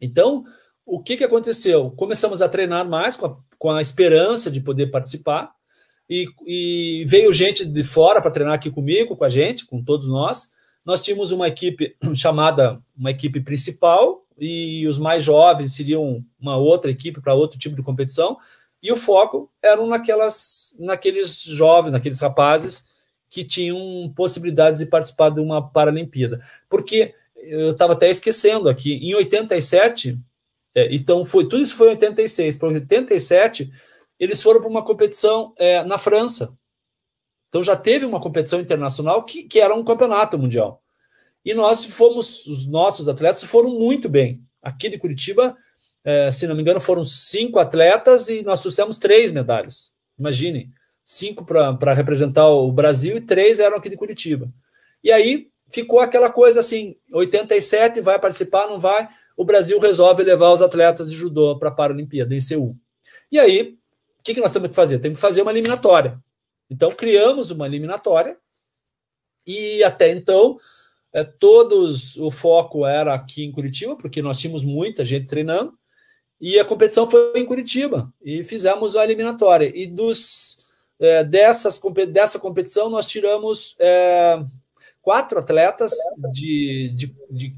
Então, 0.00 0.44
o 0.84 1.02
que, 1.02 1.16
que 1.16 1.24
aconteceu? 1.24 1.90
Começamos 1.92 2.42
a 2.42 2.48
treinar 2.48 2.88
mais 2.88 3.16
com 3.16 3.26
a, 3.26 3.36
com 3.58 3.70
a 3.70 3.80
esperança 3.80 4.50
de 4.50 4.60
poder 4.60 4.88
participar, 4.88 5.52
e, 6.12 6.26
e 6.44 7.04
veio 7.06 7.32
gente 7.32 7.64
de 7.64 7.82
fora 7.82 8.20
para 8.20 8.30
treinar 8.30 8.54
aqui 8.54 8.70
comigo, 8.70 9.16
com 9.16 9.24
a 9.24 9.30
gente, 9.30 9.64
com 9.64 9.82
todos 9.82 10.06
nós. 10.06 10.52
Nós 10.84 11.00
tínhamos 11.00 11.32
uma 11.32 11.48
equipe 11.48 11.96
chamada 12.14 12.78
uma 12.94 13.10
equipe 13.10 13.40
principal 13.40 14.22
e 14.38 14.86
os 14.86 14.98
mais 14.98 15.22
jovens 15.22 15.74
seriam 15.74 16.22
uma 16.38 16.58
outra 16.58 16.90
equipe 16.90 17.20
para 17.22 17.32
outro 17.32 17.58
tipo 17.58 17.74
de 17.74 17.82
competição 17.82 18.36
e 18.82 18.92
o 18.92 18.96
foco 18.96 19.50
eram 19.62 19.86
naquelas 19.86 20.76
naqueles 20.80 21.42
jovens, 21.44 21.92
naqueles 21.92 22.20
rapazes 22.20 22.90
que 23.30 23.42
tinham 23.42 24.12
possibilidades 24.14 24.80
de 24.80 24.86
participar 24.86 25.30
de 25.30 25.40
uma 25.40 25.66
Paralimpíada. 25.66 26.44
Porque 26.68 27.14
eu 27.36 27.70
estava 27.70 27.94
até 27.94 28.10
esquecendo 28.10 28.68
aqui, 28.68 28.96
em 28.96 29.14
87, 29.14 30.18
é, 30.74 30.94
então 30.94 31.24
foi 31.24 31.44
tudo 31.44 31.62
isso 31.62 31.74
foi 31.74 31.88
em 31.88 31.90
86, 31.92 32.56
para 32.58 32.68
87 32.68 33.72
eles 34.22 34.40
foram 34.40 34.60
para 34.60 34.70
uma 34.70 34.84
competição 34.84 35.52
é, 35.58 35.82
na 35.82 35.98
França. 35.98 36.56
Então 37.48 37.60
já 37.60 37.74
teve 37.74 38.06
uma 38.06 38.20
competição 38.20 38.60
internacional 38.60 39.24
que, 39.24 39.42
que 39.42 39.58
era 39.58 39.74
um 39.74 39.82
campeonato 39.82 40.38
mundial. 40.38 40.80
E 41.44 41.52
nós 41.54 41.84
fomos, 41.84 42.46
os 42.46 42.68
nossos 42.68 43.08
atletas 43.08 43.42
foram 43.42 43.70
muito 43.70 44.08
bem. 44.08 44.40
Aqui 44.62 44.88
de 44.88 44.96
Curitiba, 44.96 45.56
é, 46.04 46.30
se 46.30 46.46
não 46.46 46.54
me 46.54 46.62
engano, 46.62 46.80
foram 46.80 47.02
cinco 47.02 47.58
atletas 47.58 48.28
e 48.28 48.44
nós 48.44 48.60
trouxemos 48.60 48.96
três 48.96 49.32
medalhas. 49.32 49.92
Imaginem, 50.16 50.70
cinco 51.04 51.44
para 51.44 51.92
representar 51.92 52.46
o 52.48 52.70
Brasil 52.70 53.16
e 53.16 53.20
três 53.20 53.58
eram 53.58 53.76
aqui 53.76 53.90
de 53.90 53.96
Curitiba. 53.96 54.48
E 55.02 55.10
aí 55.10 55.48
ficou 55.68 55.98
aquela 55.98 56.30
coisa 56.30 56.60
assim: 56.60 56.94
87 57.12 58.00
vai 58.00 58.20
participar, 58.20 58.68
não 58.68 58.78
vai. 58.78 59.08
O 59.36 59.44
Brasil 59.44 59.80
resolve 59.80 60.22
levar 60.22 60.52
os 60.52 60.62
atletas 60.62 61.10
de 61.10 61.16
judô 61.16 61.58
para 61.58 61.70
a 61.70 61.74
Paralimpíada 61.74 62.36
em 62.36 62.40
Seul. 62.40 62.76
E 63.32 63.40
aí 63.40 63.81
o 64.22 64.24
que, 64.24 64.34
que 64.34 64.40
nós 64.40 64.52
temos 64.52 64.68
que 64.68 64.76
fazer? 64.76 65.00
Temos 65.00 65.18
que 65.18 65.20
fazer 65.20 65.42
uma 65.42 65.50
eliminatória. 65.50 66.16
Então, 66.70 66.92
criamos 66.92 67.50
uma 67.50 67.66
eliminatória 67.66 68.36
e 69.44 69.82
até 69.82 70.12
então 70.12 70.60
é, 71.12 71.24
todos 71.24 72.16
o 72.18 72.30
foco 72.30 72.86
era 72.86 73.12
aqui 73.12 73.44
em 73.44 73.50
Curitiba, 73.50 73.96
porque 73.96 74.22
nós 74.22 74.38
tínhamos 74.38 74.62
muita 74.62 75.04
gente 75.04 75.26
treinando, 75.26 75.76
e 76.40 76.56
a 76.56 76.64
competição 76.64 77.10
foi 77.10 77.32
em 77.34 77.44
Curitiba, 77.44 78.14
e 78.22 78.44
fizemos 78.44 78.94
a 78.94 79.02
eliminatória. 79.02 79.72
E 79.74 79.88
dos 79.88 80.68
é, 81.00 81.24
dessas, 81.24 81.80
dessa 82.08 82.38
competição 82.38 82.88
nós 82.88 83.06
tiramos 83.06 83.74
é, 83.80 84.40
quatro 85.00 85.40
atletas 85.40 85.92
de, 86.32 86.92
de, 86.94 87.16
de 87.28 87.56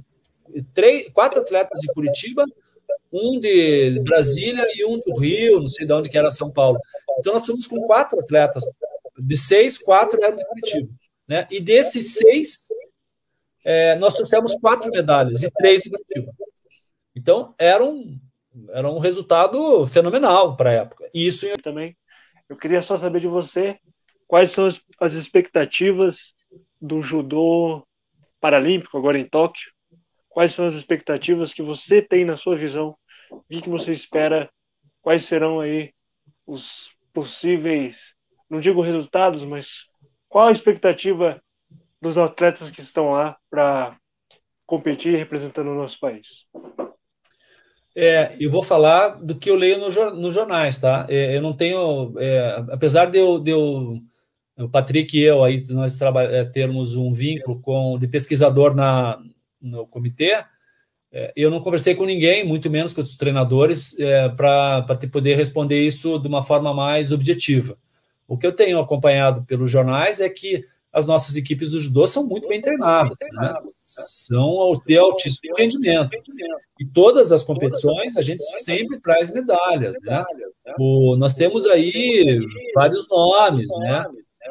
três, 0.73 1.11
quatro 1.13 1.43
atletas 1.43 1.79
de 1.79 1.93
Curitiba 1.93 2.47
um 3.15 3.39
de 3.39 4.01
Brasília 4.01 4.67
e 4.75 4.85
um 4.85 4.99
do 4.99 5.19
Rio, 5.21 5.61
não 5.61 5.69
sei 5.69 5.87
de 5.87 5.93
onde 5.93 6.09
que 6.09 6.19
era 6.19 6.33
São 6.33 6.53
Paulo. 6.53 6.81
Então 7.21 7.33
nós 7.33 7.47
fomos 7.47 7.67
com 7.67 7.81
quatro 7.83 8.19
atletas. 8.19 8.65
De 9.17 9.37
seis, 9.37 9.79
quatro 9.79 10.23
eram 10.23 10.37
de 10.37 10.45
Curitiba. 10.45 10.93
Né? 11.29 11.47
E 11.49 11.61
desses 11.61 12.15
seis, 12.15 12.65
é, 13.65 13.95
nós 13.97 14.15
trouxemos 14.15 14.57
quatro 14.61 14.91
medalhas 14.91 15.45
e 15.45 15.51
três 15.53 15.83
de 15.83 15.91
Curitiba. 15.91 16.33
Então 17.15 17.55
era 17.57 17.85
um, 17.85 18.19
era 18.71 18.91
um 18.91 18.99
resultado 18.99 19.87
fenomenal 19.87 20.57
para 20.57 20.71
a 20.71 20.75
época. 20.75 21.09
E 21.15 21.25
isso 21.25 21.47
eu... 21.47 21.57
também. 21.63 21.97
Eu 22.49 22.57
queria 22.57 22.83
só 22.83 22.97
saber 22.97 23.21
de 23.21 23.29
você 23.29 23.79
quais 24.27 24.51
são 24.51 24.67
as, 24.67 24.81
as 25.01 25.13
expectativas 25.13 26.35
do 26.81 27.01
judô 27.01 27.87
paralímpico 28.41 28.99
agora 28.99 29.19
em 29.19 29.29
Tóquio. 29.29 29.73
Quais 30.29 30.53
são 30.53 30.67
as 30.67 30.75
expectativas 30.75 31.55
que 31.55 31.63
você 31.63 32.03
tem 32.03 32.25
na 32.25 32.37
sua 32.37 32.57
visão 32.57 32.97
o 33.37 33.45
que, 33.49 33.63
que 33.63 33.69
você 33.69 33.93
espera? 33.93 34.51
Quais 35.03 35.25
serão 35.25 35.61
aí 35.61 35.93
os 36.47 36.93
possíveis, 37.13 38.15
não 38.51 38.61
digo 38.61 38.83
resultados, 38.83 39.45
mas 39.45 39.85
qual 40.29 40.49
a 40.49 40.53
expectativa 40.53 41.41
dos 42.01 42.19
atletas 42.19 42.71
que 42.71 42.81
estão 42.81 43.13
lá 43.13 43.37
para 43.51 43.97
competir 44.67 45.17
representando 45.17 45.69
o 45.69 45.75
nosso 45.75 45.99
país? 46.01 46.47
É, 47.97 48.37
eu 48.41 48.51
vou 48.51 48.63
falar 48.63 49.11
do 49.11 49.39
que 49.39 49.49
eu 49.49 49.55
leio 49.55 49.79
no, 49.79 49.89
nos 50.17 50.35
jornais, 50.35 50.79
tá? 50.79 51.07
É, 51.09 51.37
eu 51.37 51.43
não 51.43 51.55
tenho, 51.57 52.13
é, 52.19 52.65
apesar 52.73 53.07
de 53.07 53.19
eu, 53.19 53.39
de 53.39 53.53
eu 53.53 54.03
o 54.57 54.69
Patrick 54.69 55.19
e 55.19 55.23
eu 55.23 55.43
aí 55.43 55.65
nós 55.71 56.01
é, 56.01 56.45
termos 56.45 56.95
um 56.95 57.13
vínculo 57.13 57.61
com 57.61 57.99
de 57.99 58.07
pesquisador 58.07 58.75
na 58.75 59.21
no 59.61 59.87
comitê. 59.87 60.45
É, 61.17 61.33
eu 61.37 61.49
não 61.49 61.61
conversei 61.61 61.95
com 61.95 62.05
ninguém, 62.05 62.45
muito 62.45 62.69
menos 62.69 62.93
com 62.93 63.01
os 63.01 63.17
treinadores, 63.17 63.97
é, 64.01 64.29
para 64.29 64.85
poder 65.13 65.37
responder 65.37 65.81
isso 65.81 66.19
de 66.19 66.27
uma 66.27 66.43
forma 66.43 66.75
mais 66.75 67.13
objetiva. 67.13 67.79
O 68.27 68.37
que 68.37 68.45
eu 68.45 68.53
tenho 68.53 68.81
acompanhado 68.81 69.45
pelos 69.45 69.71
jornais 69.71 70.19
é 70.19 70.29
que 70.29 70.65
as 70.93 71.07
nossas 71.07 71.37
equipes 71.37 71.71
do 71.71 71.79
judô 71.79 72.05
são 72.07 72.27
muito 72.27 72.49
bem 72.49 72.61
treinadas, 72.61 73.17
né? 73.33 73.55
são 73.67 74.81
ter 74.87 74.97
altíssimo 74.97 75.55
rendimento. 75.57 76.11
E 76.81 76.85
todas 76.87 77.31
as 77.31 77.45
competições 77.45 78.17
a 78.17 78.23
gente 78.23 78.43
sempre 78.59 78.99
traz 79.01 79.31
medalhas. 79.31 79.95
Né? 80.03 80.25
O, 80.79 81.17
nós 81.17 81.37
temos 81.37 81.65
aí 81.67 82.41
vários 82.75 83.09
nomes, 83.09 83.71
né? 83.79 84.05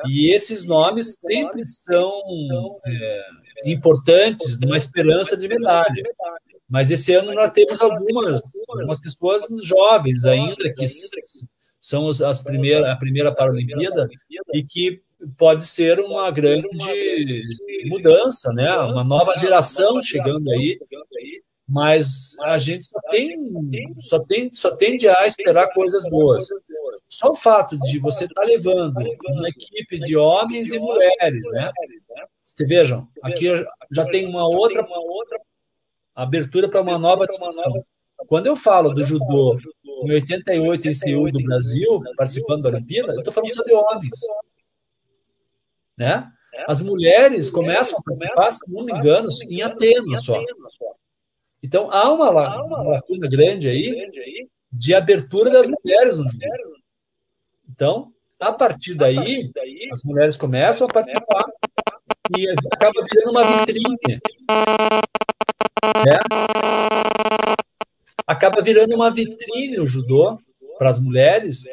E 0.08 0.34
esses 0.34 0.66
nomes 0.66 1.16
sempre 1.20 1.64
são 1.64 2.12
é, 2.86 3.22
importantes 3.66 4.60
numa 4.60 4.76
esperança 4.76 5.38
de 5.38 5.48
medalha. 5.48 6.04
Mas 6.74 6.90
esse 6.90 7.14
ano 7.14 7.32
nós 7.36 7.52
temos 7.52 7.80
algumas, 7.80 8.42
algumas 8.68 9.00
pessoas 9.00 9.46
jovens 9.64 10.26
ainda 10.26 10.74
que 10.74 10.88
são 11.80 12.10
as 12.10 12.42
primeiras, 12.42 12.90
a 12.90 12.96
primeira 12.96 13.32
Paralimpíada 13.32 14.10
e 14.52 14.64
que 14.64 15.00
pode 15.38 15.68
ser 15.68 16.00
uma 16.00 16.32
grande 16.32 17.44
mudança, 17.86 18.52
né? 18.54 18.76
Uma 18.76 19.04
nova 19.04 19.36
geração 19.36 20.02
chegando 20.02 20.50
aí, 20.50 20.80
mas 21.70 22.36
a 22.42 22.58
gente 22.58 22.88
só 22.88 23.00
tem, 23.12 23.38
só 24.00 24.20
tem, 24.26 24.50
só 24.52 24.76
tende 24.76 25.08
a 25.08 25.28
esperar 25.28 25.72
coisas 25.76 26.10
boas. 26.10 26.48
Só 27.08 27.30
o 27.30 27.36
fato 27.36 27.78
de 27.82 28.00
você 28.00 28.24
estar 28.24 28.42
tá 28.42 28.48
levando 28.48 28.98
uma 29.28 29.48
equipe 29.48 30.00
de 30.00 30.18
homens 30.18 30.74
e 30.74 30.80
mulheres, 30.80 31.46
né? 31.52 31.72
Você 32.40 32.66
vejam, 32.66 33.08
aqui 33.22 33.46
já 33.92 34.06
tem 34.06 34.26
uma 34.26 34.48
outra 34.48 34.84
abertura 36.16 36.70
para 36.70 36.82
uma 36.82 36.98
nova 36.98 37.26
discussão. 37.28 37.84
Quando 38.28 38.48
eu 38.48 38.56
falo 38.56 38.94
do 38.94 39.04
judô 39.04 39.58
em 40.06 40.12
88 40.12 40.88
em 40.88 40.94
Seul 40.94 41.32
do 41.32 41.44
Brasil, 41.44 42.02
participando 42.16 42.64
da 42.64 42.70
Olimpíada, 42.70 43.14
eu 43.14 43.20
estou 43.20 43.34
falando 43.34 43.54
só 43.54 43.64
de 43.64 43.74
homens. 43.74 44.20
Né? 45.98 46.32
As 46.68 46.82
mulheres 46.82 47.50
começam 47.50 48.00
a 48.00 48.04
participar, 48.04 48.52
se 48.52 48.60
não 48.68 48.86
me 48.86 48.94
engano, 48.94 49.28
em 49.50 49.62
Atenas 49.62 50.24
só. 50.24 50.40
Então, 51.62 51.90
há 51.92 52.12
uma, 52.12 52.30
uma 52.30 52.84
lacuna 52.84 53.28
grande 53.28 53.70
aí 53.70 54.10
de 54.72 54.94
abertura 54.94 55.50
das 55.50 55.68
mulheres 55.68 56.18
no 56.18 56.30
judô. 56.30 56.46
Então, 57.70 58.14
a 58.40 58.52
partir 58.52 58.96
daí, 58.96 59.52
as 59.92 60.04
mulheres 60.04 60.36
começam 60.36 60.88
a 60.88 60.94
participar 60.94 61.46
e 62.38 62.50
acaba 62.50 63.02
virando 63.12 63.32
uma 63.32 63.66
vitrine. 63.66 64.20
Né? 66.14 67.56
Acaba 68.28 68.62
virando 68.62 68.96
uma 68.96 69.12
vitrine 69.12 69.80
o 69.80 69.88
judô 69.88 70.38
para 70.78 70.90
as 70.90 71.00
mulheres. 71.00 71.66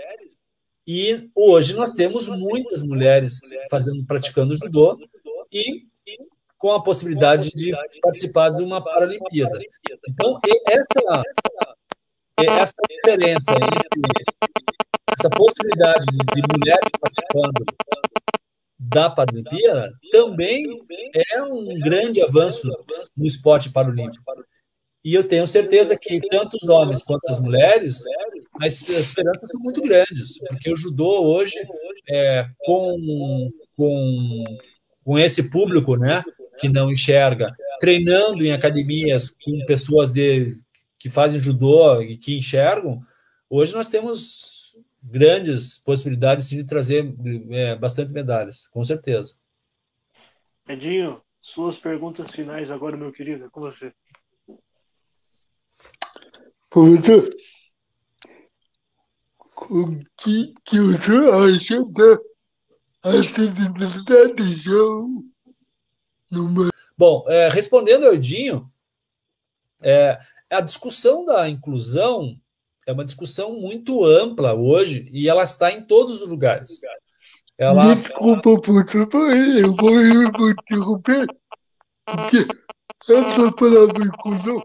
E 0.86 1.28
hoje 1.34 1.74
nós 1.74 1.94
temos 1.94 2.26
muitas 2.28 2.82
mulheres 2.82 3.38
fazendo, 3.70 4.04
praticando 4.04 4.56
judô 4.56 4.98
e 5.52 5.84
com 6.58 6.72
a 6.72 6.82
possibilidade 6.82 7.50
de 7.50 7.72
participar 8.02 8.50
de 8.50 8.62
uma 8.62 8.82
Paralimpíada. 8.82 9.58
Então, 10.08 10.38
essa, 10.66 11.22
essa 12.38 12.74
diferença 12.88 13.52
entre 13.52 14.24
essa 15.18 15.30
possibilidade 15.30 16.06
de, 16.06 16.18
de 16.18 16.42
mulheres 16.52 16.90
participando 17.00 17.64
da 18.78 19.08
Paralimpíada 19.08 19.92
também 20.10 20.64
é 21.32 21.42
um 21.42 21.78
grande 21.80 22.20
avanço 22.22 22.68
no 23.20 23.26
esporte 23.26 23.70
paralímpico. 23.70 24.24
E 25.04 25.14
eu 25.14 25.26
tenho 25.26 25.46
certeza 25.46 25.96
que 25.96 26.20
tanto 26.28 26.56
os 26.56 26.68
homens 26.68 27.02
quanto 27.02 27.28
as 27.28 27.38
mulheres, 27.38 28.02
as, 28.60 28.86
esperanças 28.88 29.50
são 29.50 29.60
muito 29.60 29.80
grandes, 29.80 30.38
porque 30.48 30.70
o 30.70 30.76
judô 30.76 31.24
hoje, 31.24 31.56
é, 32.08 32.46
com, 32.58 33.50
com, 33.76 34.44
com 35.04 35.18
esse 35.18 35.50
público 35.50 35.96
né, 35.96 36.22
que 36.58 36.68
não 36.68 36.90
enxerga, 36.90 37.54
treinando 37.80 38.44
em 38.44 38.52
academias 38.52 39.30
com 39.30 39.64
pessoas 39.66 40.12
de, 40.12 40.58
que 40.98 41.08
fazem 41.08 41.40
judô 41.40 42.02
e 42.02 42.16
que 42.16 42.36
enxergam, 42.36 43.00
hoje 43.48 43.74
nós 43.74 43.88
temos 43.88 44.76
grandes 45.02 45.78
possibilidades 45.78 46.46
sim, 46.46 46.56
de 46.56 46.64
trazer 46.64 47.14
é, 47.50 47.74
bastante 47.74 48.12
medalhas, 48.12 48.68
com 48.68 48.84
certeza. 48.84 49.34
Edinho, 50.68 51.22
suas 51.40 51.76
perguntas 51.76 52.30
finais 52.30 52.70
agora, 52.70 52.96
meu 52.96 53.12
querido, 53.12 53.44
é 53.44 53.50
com 53.50 53.60
você. 53.60 53.92
Professor, 56.70 57.28
o 59.70 59.84
que, 60.16 60.54
que 60.64 60.78
o 60.78 61.02
senhor 61.02 61.34
acha 61.34 61.84
da 61.84 63.10
acessibilidade 63.10 64.42
no 66.30 66.70
Bom, 66.96 67.24
é, 67.28 67.48
respondendo 67.48 68.06
ao 68.06 68.14
Edinho, 68.14 68.64
é, 69.82 70.18
a 70.50 70.60
discussão 70.60 71.24
da 71.24 71.48
inclusão 71.48 72.38
é 72.86 72.92
uma 72.92 73.04
discussão 73.04 73.58
muito 73.58 74.04
ampla 74.04 74.54
hoje 74.54 75.08
e 75.12 75.28
ela 75.28 75.42
está 75.42 75.72
em 75.72 75.82
todos 75.82 76.22
os 76.22 76.28
lugares. 76.28 76.80
Ela... 77.60 77.94
Desculpa, 77.94 78.58
puta, 78.58 78.96
eu 78.96 79.76
vou 79.76 80.50
interromper, 80.50 81.26
porque 82.06 82.46
essa 83.06 83.52
palavra 83.52 84.02
inclusão 84.02 84.62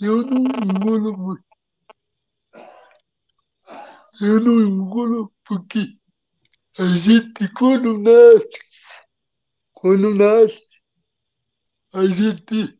eu 0.00 0.22
não 0.22 0.42
engulo 0.42 1.18
muito. 1.18 1.44
Eu 4.22 4.40
não 4.40 4.58
engulo 4.58 5.30
porque 5.44 5.98
a 6.78 6.86
gente, 6.96 7.46
quando 7.58 7.98
nasce, 7.98 8.58
quando 9.74 10.14
nasce, 10.14 10.66
a 11.92 12.06
gente 12.06 12.78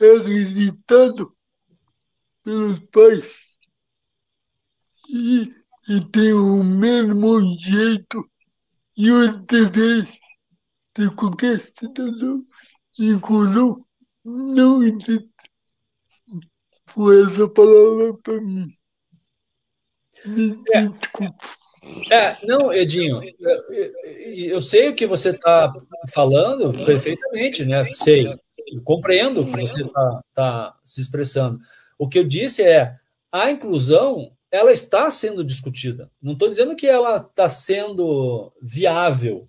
é 0.00 0.16
rejeitado 0.16 1.36
pelos 2.42 2.80
pais 2.90 3.46
e, 5.08 5.61
e 5.88 6.00
tem 6.10 6.32
o 6.32 6.62
mesmo 6.62 7.56
jeito 7.58 8.28
e 8.96 9.10
o 9.10 9.38
dever 9.38 10.08
de 10.96 11.10
qualquer 11.14 11.60
cidadão, 11.78 12.44
inclusão, 12.98 13.78
não 14.24 14.82
existe. 14.82 15.28
Foi 16.86 17.22
essa 17.22 17.48
palavra 17.48 18.14
para 18.22 18.40
mim. 18.40 18.66
Me 20.26 20.62
é. 20.72 20.88
desculpa. 20.88 21.62
É, 22.10 22.36
não, 22.46 22.72
Edinho, 22.72 23.20
eu, 23.40 24.54
eu 24.54 24.62
sei 24.62 24.88
o 24.88 24.94
que 24.94 25.06
você 25.06 25.30
está 25.30 25.72
falando 26.12 26.72
perfeitamente, 26.84 27.64
né? 27.64 27.84
Sei, 27.86 28.26
compreendo 28.84 29.40
o 29.42 29.46
que 29.46 29.60
você 29.60 29.82
está 29.82 30.22
tá 30.32 30.78
se 30.84 31.00
expressando. 31.00 31.58
O 31.98 32.08
que 32.08 32.18
eu 32.18 32.24
disse 32.24 32.62
é 32.62 32.96
a 33.32 33.50
inclusão 33.50 34.30
ela 34.52 34.70
está 34.70 35.10
sendo 35.10 35.42
discutida. 35.42 36.10
Não 36.20 36.34
estou 36.34 36.46
dizendo 36.46 36.76
que 36.76 36.86
ela 36.86 37.16
está 37.16 37.48
sendo 37.48 38.52
viável, 38.60 39.48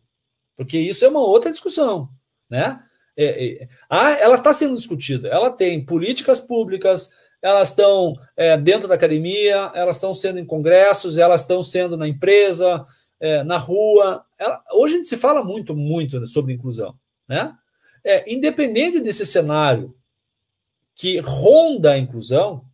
porque 0.55 0.79
isso 0.79 1.03
é 1.03 1.09
uma 1.09 1.19
outra 1.19 1.51
discussão, 1.51 2.09
né? 2.49 2.81
É, 3.15 3.63
é, 3.63 3.69
ah, 3.89 4.11
ela 4.11 4.37
está 4.37 4.53
sendo 4.53 4.75
discutida. 4.75 5.27
Ela 5.27 5.51
tem 5.51 5.85
políticas 5.85 6.39
públicas, 6.39 7.11
elas 7.41 7.69
estão 7.69 8.15
é, 8.37 8.57
dentro 8.57 8.87
da 8.87 8.95
academia, 8.95 9.69
elas 9.75 9.97
estão 9.97 10.13
sendo 10.13 10.39
em 10.39 10.45
congressos, 10.45 11.17
elas 11.17 11.41
estão 11.41 11.61
sendo 11.61 11.97
na 11.97 12.07
empresa, 12.07 12.85
é, 13.19 13.43
na 13.43 13.57
rua. 13.57 14.25
Ela, 14.39 14.63
hoje 14.71 14.93
a 14.93 14.97
gente 14.97 15.09
se 15.09 15.17
fala 15.17 15.43
muito, 15.43 15.75
muito 15.75 16.25
sobre 16.25 16.53
inclusão, 16.53 16.97
né? 17.27 17.53
É, 18.05 18.31
independente 18.33 19.01
desse 19.01 19.25
cenário 19.25 19.95
que 20.95 21.19
ronda 21.19 21.91
a 21.91 21.97
inclusão, 21.97 22.65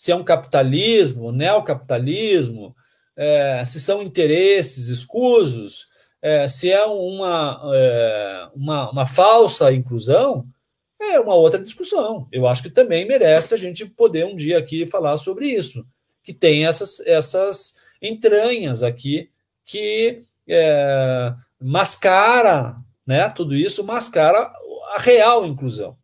se 0.00 0.10
é 0.10 0.16
um 0.16 0.24
capitalismo, 0.24 1.30
neocapitalismo, 1.30 2.74
é, 3.14 3.62
se 3.66 3.78
são 3.78 4.02
interesses 4.02 4.88
escusos, 4.88 5.88
é, 6.22 6.48
se 6.48 6.72
é 6.72 6.82
uma, 6.86 7.60
é, 7.74 8.48
uma, 8.54 8.90
uma 8.90 9.04
falsa 9.04 9.70
inclusão, 9.70 10.46
é 10.98 11.20
uma 11.20 11.34
outra 11.34 11.60
discussão. 11.60 12.26
Eu 12.32 12.48
acho 12.48 12.62
que 12.62 12.70
também 12.70 13.06
merece 13.06 13.52
a 13.52 13.58
gente 13.58 13.84
poder 13.84 14.24
um 14.24 14.34
dia 14.34 14.56
aqui 14.56 14.86
falar 14.86 15.18
sobre 15.18 15.48
isso, 15.48 15.86
que 16.24 16.32
tem 16.32 16.64
essas, 16.64 17.00
essas 17.00 17.78
entranhas 18.00 18.82
aqui 18.82 19.28
que 19.66 20.22
é, 20.48 21.34
mascara, 21.60 22.74
né, 23.06 23.28
tudo 23.28 23.54
isso 23.54 23.84
mascara 23.84 24.50
a 24.94 24.98
real 24.98 25.44
inclusão. 25.44 25.94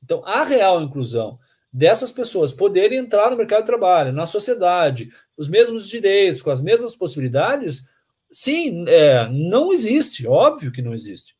Então, 0.00 0.22
a 0.24 0.44
real 0.44 0.80
inclusão 0.80 1.40
dessas 1.72 2.12
pessoas 2.12 2.52
poderem 2.52 2.98
entrar 2.98 3.30
no 3.30 3.36
mercado 3.36 3.60
de 3.60 3.66
trabalho, 3.66 4.12
na 4.12 4.26
sociedade, 4.26 5.08
os 5.36 5.48
mesmos 5.48 5.88
direitos, 5.88 6.42
com 6.42 6.50
as 6.50 6.60
mesmas 6.60 6.94
possibilidades, 6.94 7.88
sim, 8.30 8.84
é, 8.86 9.28
não 9.30 9.72
existe, 9.72 10.26
óbvio 10.26 10.70
que 10.70 10.82
não 10.82 10.92
existe. 10.92 11.34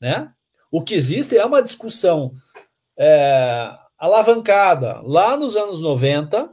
Né? 0.00 0.30
O 0.70 0.82
que 0.82 0.94
existe 0.94 1.38
é 1.38 1.44
uma 1.44 1.62
discussão 1.62 2.32
é, 2.98 3.70
alavancada 3.98 5.00
lá 5.02 5.36
nos 5.36 5.56
anos 5.56 5.80
90, 5.80 6.50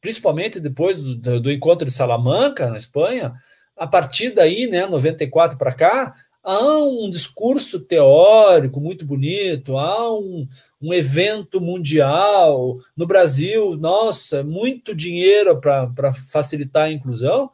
principalmente 0.00 0.58
depois 0.58 1.00
do, 1.00 1.40
do, 1.40 1.52
encontro 1.52 1.86
de 1.86 1.92
Salamanca, 1.92 2.68
na 2.68 2.76
Espanha, 2.76 3.32
a 3.76 3.86
partir 3.86 4.30
daí, 4.30 4.66
né, 4.66 4.86
94 4.86 5.56
para 5.56 5.72
cá, 5.72 6.14
há 6.42 6.76
um 6.78 7.08
discurso 7.10 7.86
teórico 7.86 8.80
muito 8.80 9.06
bonito, 9.06 9.78
há 9.78 10.12
um, 10.12 10.46
um 10.80 10.92
evento 10.92 11.60
mundial. 11.60 12.78
No 12.96 13.06
Brasil, 13.06 13.76
nossa, 13.76 14.42
muito 14.42 14.94
dinheiro 14.94 15.60
para 15.60 16.12
facilitar 16.12 16.84
a 16.84 16.92
inclusão. 16.92 17.50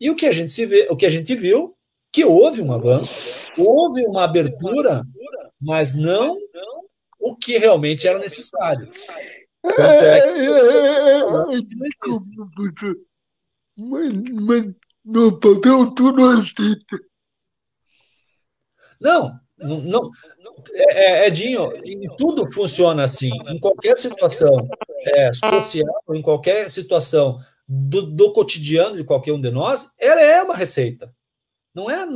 E 0.00 0.10
o 0.10 0.16
que 0.16 0.26
a 0.26 0.32
gente 0.32 0.50
se 0.50 0.64
vê, 0.66 0.88
o 0.90 0.96
que 0.96 1.06
a 1.06 1.10
gente 1.10 1.34
viu, 1.34 1.76
que 2.10 2.24
houve 2.24 2.62
um 2.62 2.72
avanço, 2.72 3.14
houve 3.56 4.04
uma 4.06 4.24
abertura, 4.24 5.04
mas 5.60 5.94
não 5.94 6.36
o 7.20 7.36
que 7.36 7.56
realmente 7.56 8.08
era 8.08 8.18
necessário. 8.18 8.90
Tanto 9.62 9.80
é 9.80 10.32
que... 12.02 12.96
Mas, 13.78 14.12
mas 14.12 14.74
no 15.04 15.38
papel 15.38 15.94
tudo 15.94 16.24
aceita. 16.26 17.11
Não, 19.02 19.40
não, 19.58 20.10
é, 20.74 21.24
é, 21.24 21.26
Edinho, 21.26 21.70
tudo 22.16 22.50
funciona 22.52 23.04
assim. 23.04 23.30
Em 23.48 23.58
qualquer 23.58 23.96
situação 23.98 24.68
é, 25.00 25.32
social, 25.32 26.02
em 26.10 26.22
qualquer 26.22 26.70
situação 26.70 27.38
do, 27.66 28.02
do, 28.02 28.32
cotidiano 28.32 28.96
de 28.96 29.04
qualquer 29.04 29.32
um 29.32 29.40
de 29.40 29.50
nós, 29.50 29.92
ela 29.98 30.20
é 30.20 30.42
uma 30.42 30.56
receita. 30.56 31.12
Não 31.74 31.90
é 31.90 32.06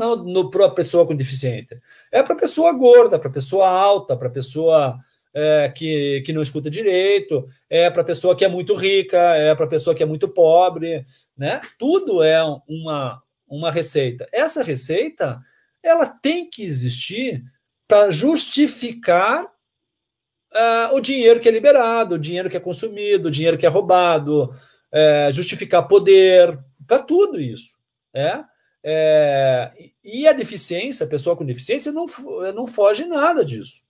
para 0.50 0.66
a 0.66 0.70
pessoa 0.70 1.06
com 1.06 1.14
deficiência. 1.14 1.80
É 2.12 2.22
para 2.22 2.34
a 2.34 2.38
pessoa 2.38 2.72
gorda, 2.72 3.18
para 3.18 3.28
a 3.28 3.32
pessoa 3.32 3.68
alta, 3.68 4.16
para 4.16 4.28
a 4.28 4.32
pessoa 4.32 4.98
é, 5.32 5.72
que, 5.74 6.22
que 6.26 6.32
não 6.32 6.42
escuta 6.42 6.68
direito, 6.68 7.48
é 7.70 7.88
para 7.90 8.02
a 8.02 8.04
pessoa 8.04 8.36
que 8.36 8.44
é 8.44 8.48
muito 8.48 8.74
rica, 8.74 9.18
é 9.18 9.54
para 9.54 9.64
a 9.64 9.68
pessoa 9.68 9.94
que 9.94 10.02
é 10.02 10.06
muito 10.06 10.28
pobre. 10.28 11.04
Né? 11.36 11.60
Tudo 11.78 12.22
é 12.22 12.42
uma, 12.68 13.22
uma 13.48 13.70
receita. 13.70 14.28
Essa 14.30 14.62
receita 14.62 15.40
ela 15.86 16.06
tem 16.06 16.48
que 16.48 16.64
existir 16.64 17.42
para 17.88 18.10
justificar 18.10 19.44
uh, 19.44 20.94
o 20.94 21.00
dinheiro 21.00 21.40
que 21.40 21.48
é 21.48 21.52
liberado, 21.52 22.16
o 22.16 22.18
dinheiro 22.18 22.50
que 22.50 22.56
é 22.56 22.60
consumido, 22.60 23.28
o 23.28 23.30
dinheiro 23.30 23.56
que 23.56 23.66
é 23.66 23.68
roubado, 23.68 24.44
uh, 24.44 25.32
justificar 25.32 25.86
poder, 25.86 26.58
para 26.86 26.98
tudo 26.98 27.40
isso. 27.40 27.76
É? 28.14 28.44
É, 28.88 29.72
e 30.04 30.28
a 30.28 30.32
deficiência, 30.32 31.04
a 31.04 31.08
pessoa 31.08 31.36
com 31.36 31.44
deficiência, 31.44 31.90
não, 31.90 32.06
não 32.54 32.68
foge 32.68 33.04
nada 33.04 33.44
disso. 33.44 33.82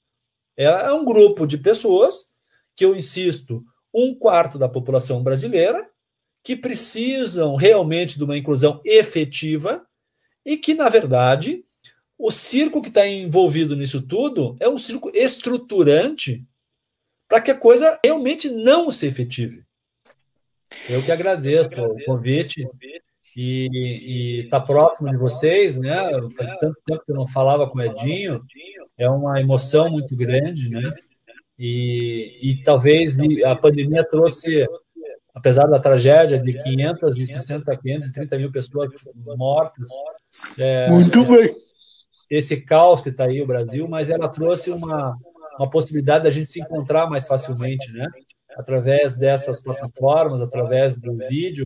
É, 0.57 0.65
é 0.65 0.93
um 0.93 1.05
grupo 1.05 1.47
de 1.47 1.59
pessoas 1.59 2.35
que 2.75 2.83
eu 2.83 2.97
insisto, 2.97 3.63
um 3.93 4.15
quarto 4.15 4.59
da 4.59 4.69
população 4.69 5.23
brasileira, 5.23 5.87
que 6.43 6.57
precisam 6.57 7.57
realmente 7.57 8.17
de 8.17 8.25
uma 8.25 8.39
inclusão 8.39 8.81
efetiva 8.85 9.87
e 10.45 10.57
que, 10.57 10.73
na 10.73 10.89
verdade, 10.89 11.66
o 12.19 12.31
circo 12.31 12.81
que 12.81 12.89
está 12.89 13.07
envolvido 13.07 13.77
nisso 13.77 14.07
tudo 14.07 14.57
é 14.59 14.69
um 14.69 14.79
circo 14.79 15.11
estruturante 15.15 16.45
para 17.29 17.41
que 17.41 17.51
a 17.51 17.59
coisa 17.59 17.99
realmente 18.03 18.49
não 18.49 18.91
se 18.91 19.07
efetive. 19.07 19.65
Eu 20.89 21.05
que 21.05 21.13
agradeço 21.13 21.69
o 21.69 22.05
convite 22.05 22.67
e 23.37 24.43
estar 24.45 24.61
tá 24.61 24.67
próximo 24.67 25.11
de 25.11 25.17
vocês, 25.17 25.79
né? 25.79 25.97
Faz 26.37 26.57
tanto 26.59 26.77
tempo 26.87 27.05
que 27.05 27.13
eu 27.13 27.17
não 27.17 27.27
falava 27.27 27.69
com 27.69 27.79
o 27.79 27.83
Edinho, 27.83 28.43
é 28.97 29.09
uma 29.09 29.41
emoção 29.41 29.91
muito 29.91 30.17
grande, 30.17 30.71
né? 30.71 30.95
E, 31.59 32.39
e 32.43 32.63
talvez 32.63 33.17
a 33.45 33.55
pandemia 33.55 34.05
trouxe, 34.05 34.67
apesar 35.35 35.67
da 35.67 35.79
tragédia 35.79 36.39
de 36.39 36.63
560, 36.63 37.77
530 37.77 38.39
mil 38.39 38.53
pessoas 38.53 38.91
mortas. 39.37 39.89
É, 40.59 40.89
muito 40.89 41.23
bem 41.25 41.55
esse 42.31 42.63
caos 42.63 43.01
que 43.01 43.09
está 43.09 43.25
aí 43.25 43.41
o 43.41 43.47
Brasil, 43.47 43.87
mas 43.89 44.11
ela 44.11 44.29
trouxe 44.29 44.71
uma, 44.71 45.17
uma 45.59 45.71
possibilidade 45.71 46.25
da 46.25 46.31
gente 46.31 46.51
se 46.51 46.61
encontrar 46.61 47.09
mais 47.09 47.27
facilmente, 47.27 47.93
né? 47.93 48.09
Através 48.57 49.17
dessas 49.19 49.63
plataformas, 49.63 50.41
através 50.41 50.99
do 50.99 51.17
vídeo, 51.17 51.65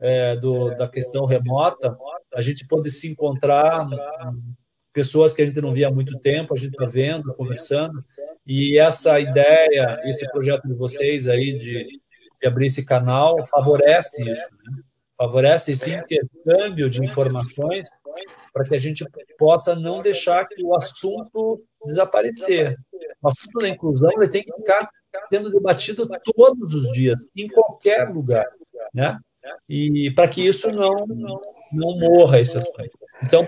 é, 0.00 0.34
do, 0.36 0.74
da 0.76 0.88
questão 0.88 1.24
remota, 1.24 1.96
a 2.34 2.40
gente 2.40 2.66
pode 2.66 2.90
se 2.90 3.08
encontrar 3.08 3.86
pessoas 4.92 5.34
que 5.34 5.42
a 5.42 5.46
gente 5.46 5.60
não 5.60 5.72
via 5.72 5.88
há 5.88 5.92
muito 5.92 6.18
tempo, 6.18 6.54
a 6.54 6.56
gente 6.56 6.72
está 6.72 6.86
vendo, 6.86 7.34
conversando, 7.34 8.02
e 8.46 8.78
essa 8.78 9.20
ideia, 9.20 10.00
esse 10.04 10.28
projeto 10.30 10.66
de 10.66 10.74
vocês 10.74 11.28
aí 11.28 11.56
de, 11.56 11.86
de 12.40 12.48
abrir 12.48 12.66
esse 12.66 12.84
canal 12.84 13.36
favorece 13.46 14.22
isso, 14.22 14.56
né? 14.64 14.82
favorece 15.16 15.72
esse 15.72 15.92
intercâmbio 15.92 16.90
de 16.90 17.04
informações 17.04 17.88
para 18.52 18.68
que 18.68 18.74
a 18.74 18.80
gente 18.80 19.04
possa 19.38 19.74
não 19.74 20.02
deixar 20.02 20.46
que 20.46 20.62
o 20.62 20.76
assunto 20.76 21.62
desaparecer. 21.86 22.76
O 23.22 23.28
assunto 23.28 23.60
da 23.60 23.68
inclusão 23.68 24.10
ele 24.16 24.28
tem 24.28 24.42
que 24.42 24.54
ficar 24.54 24.88
sendo 25.30 25.50
debatido 25.50 26.08
todos 26.34 26.74
os 26.74 26.92
dias, 26.92 27.26
em 27.36 27.48
qualquer 27.48 28.08
lugar, 28.08 28.46
né? 28.92 29.18
E 29.68 30.10
para 30.14 30.28
que 30.28 30.46
isso 30.46 30.70
não 30.70 31.06
não 31.72 31.98
morra 31.98 32.40
esse 32.40 32.58
assunto. 32.58 32.90
Então, 33.22 33.40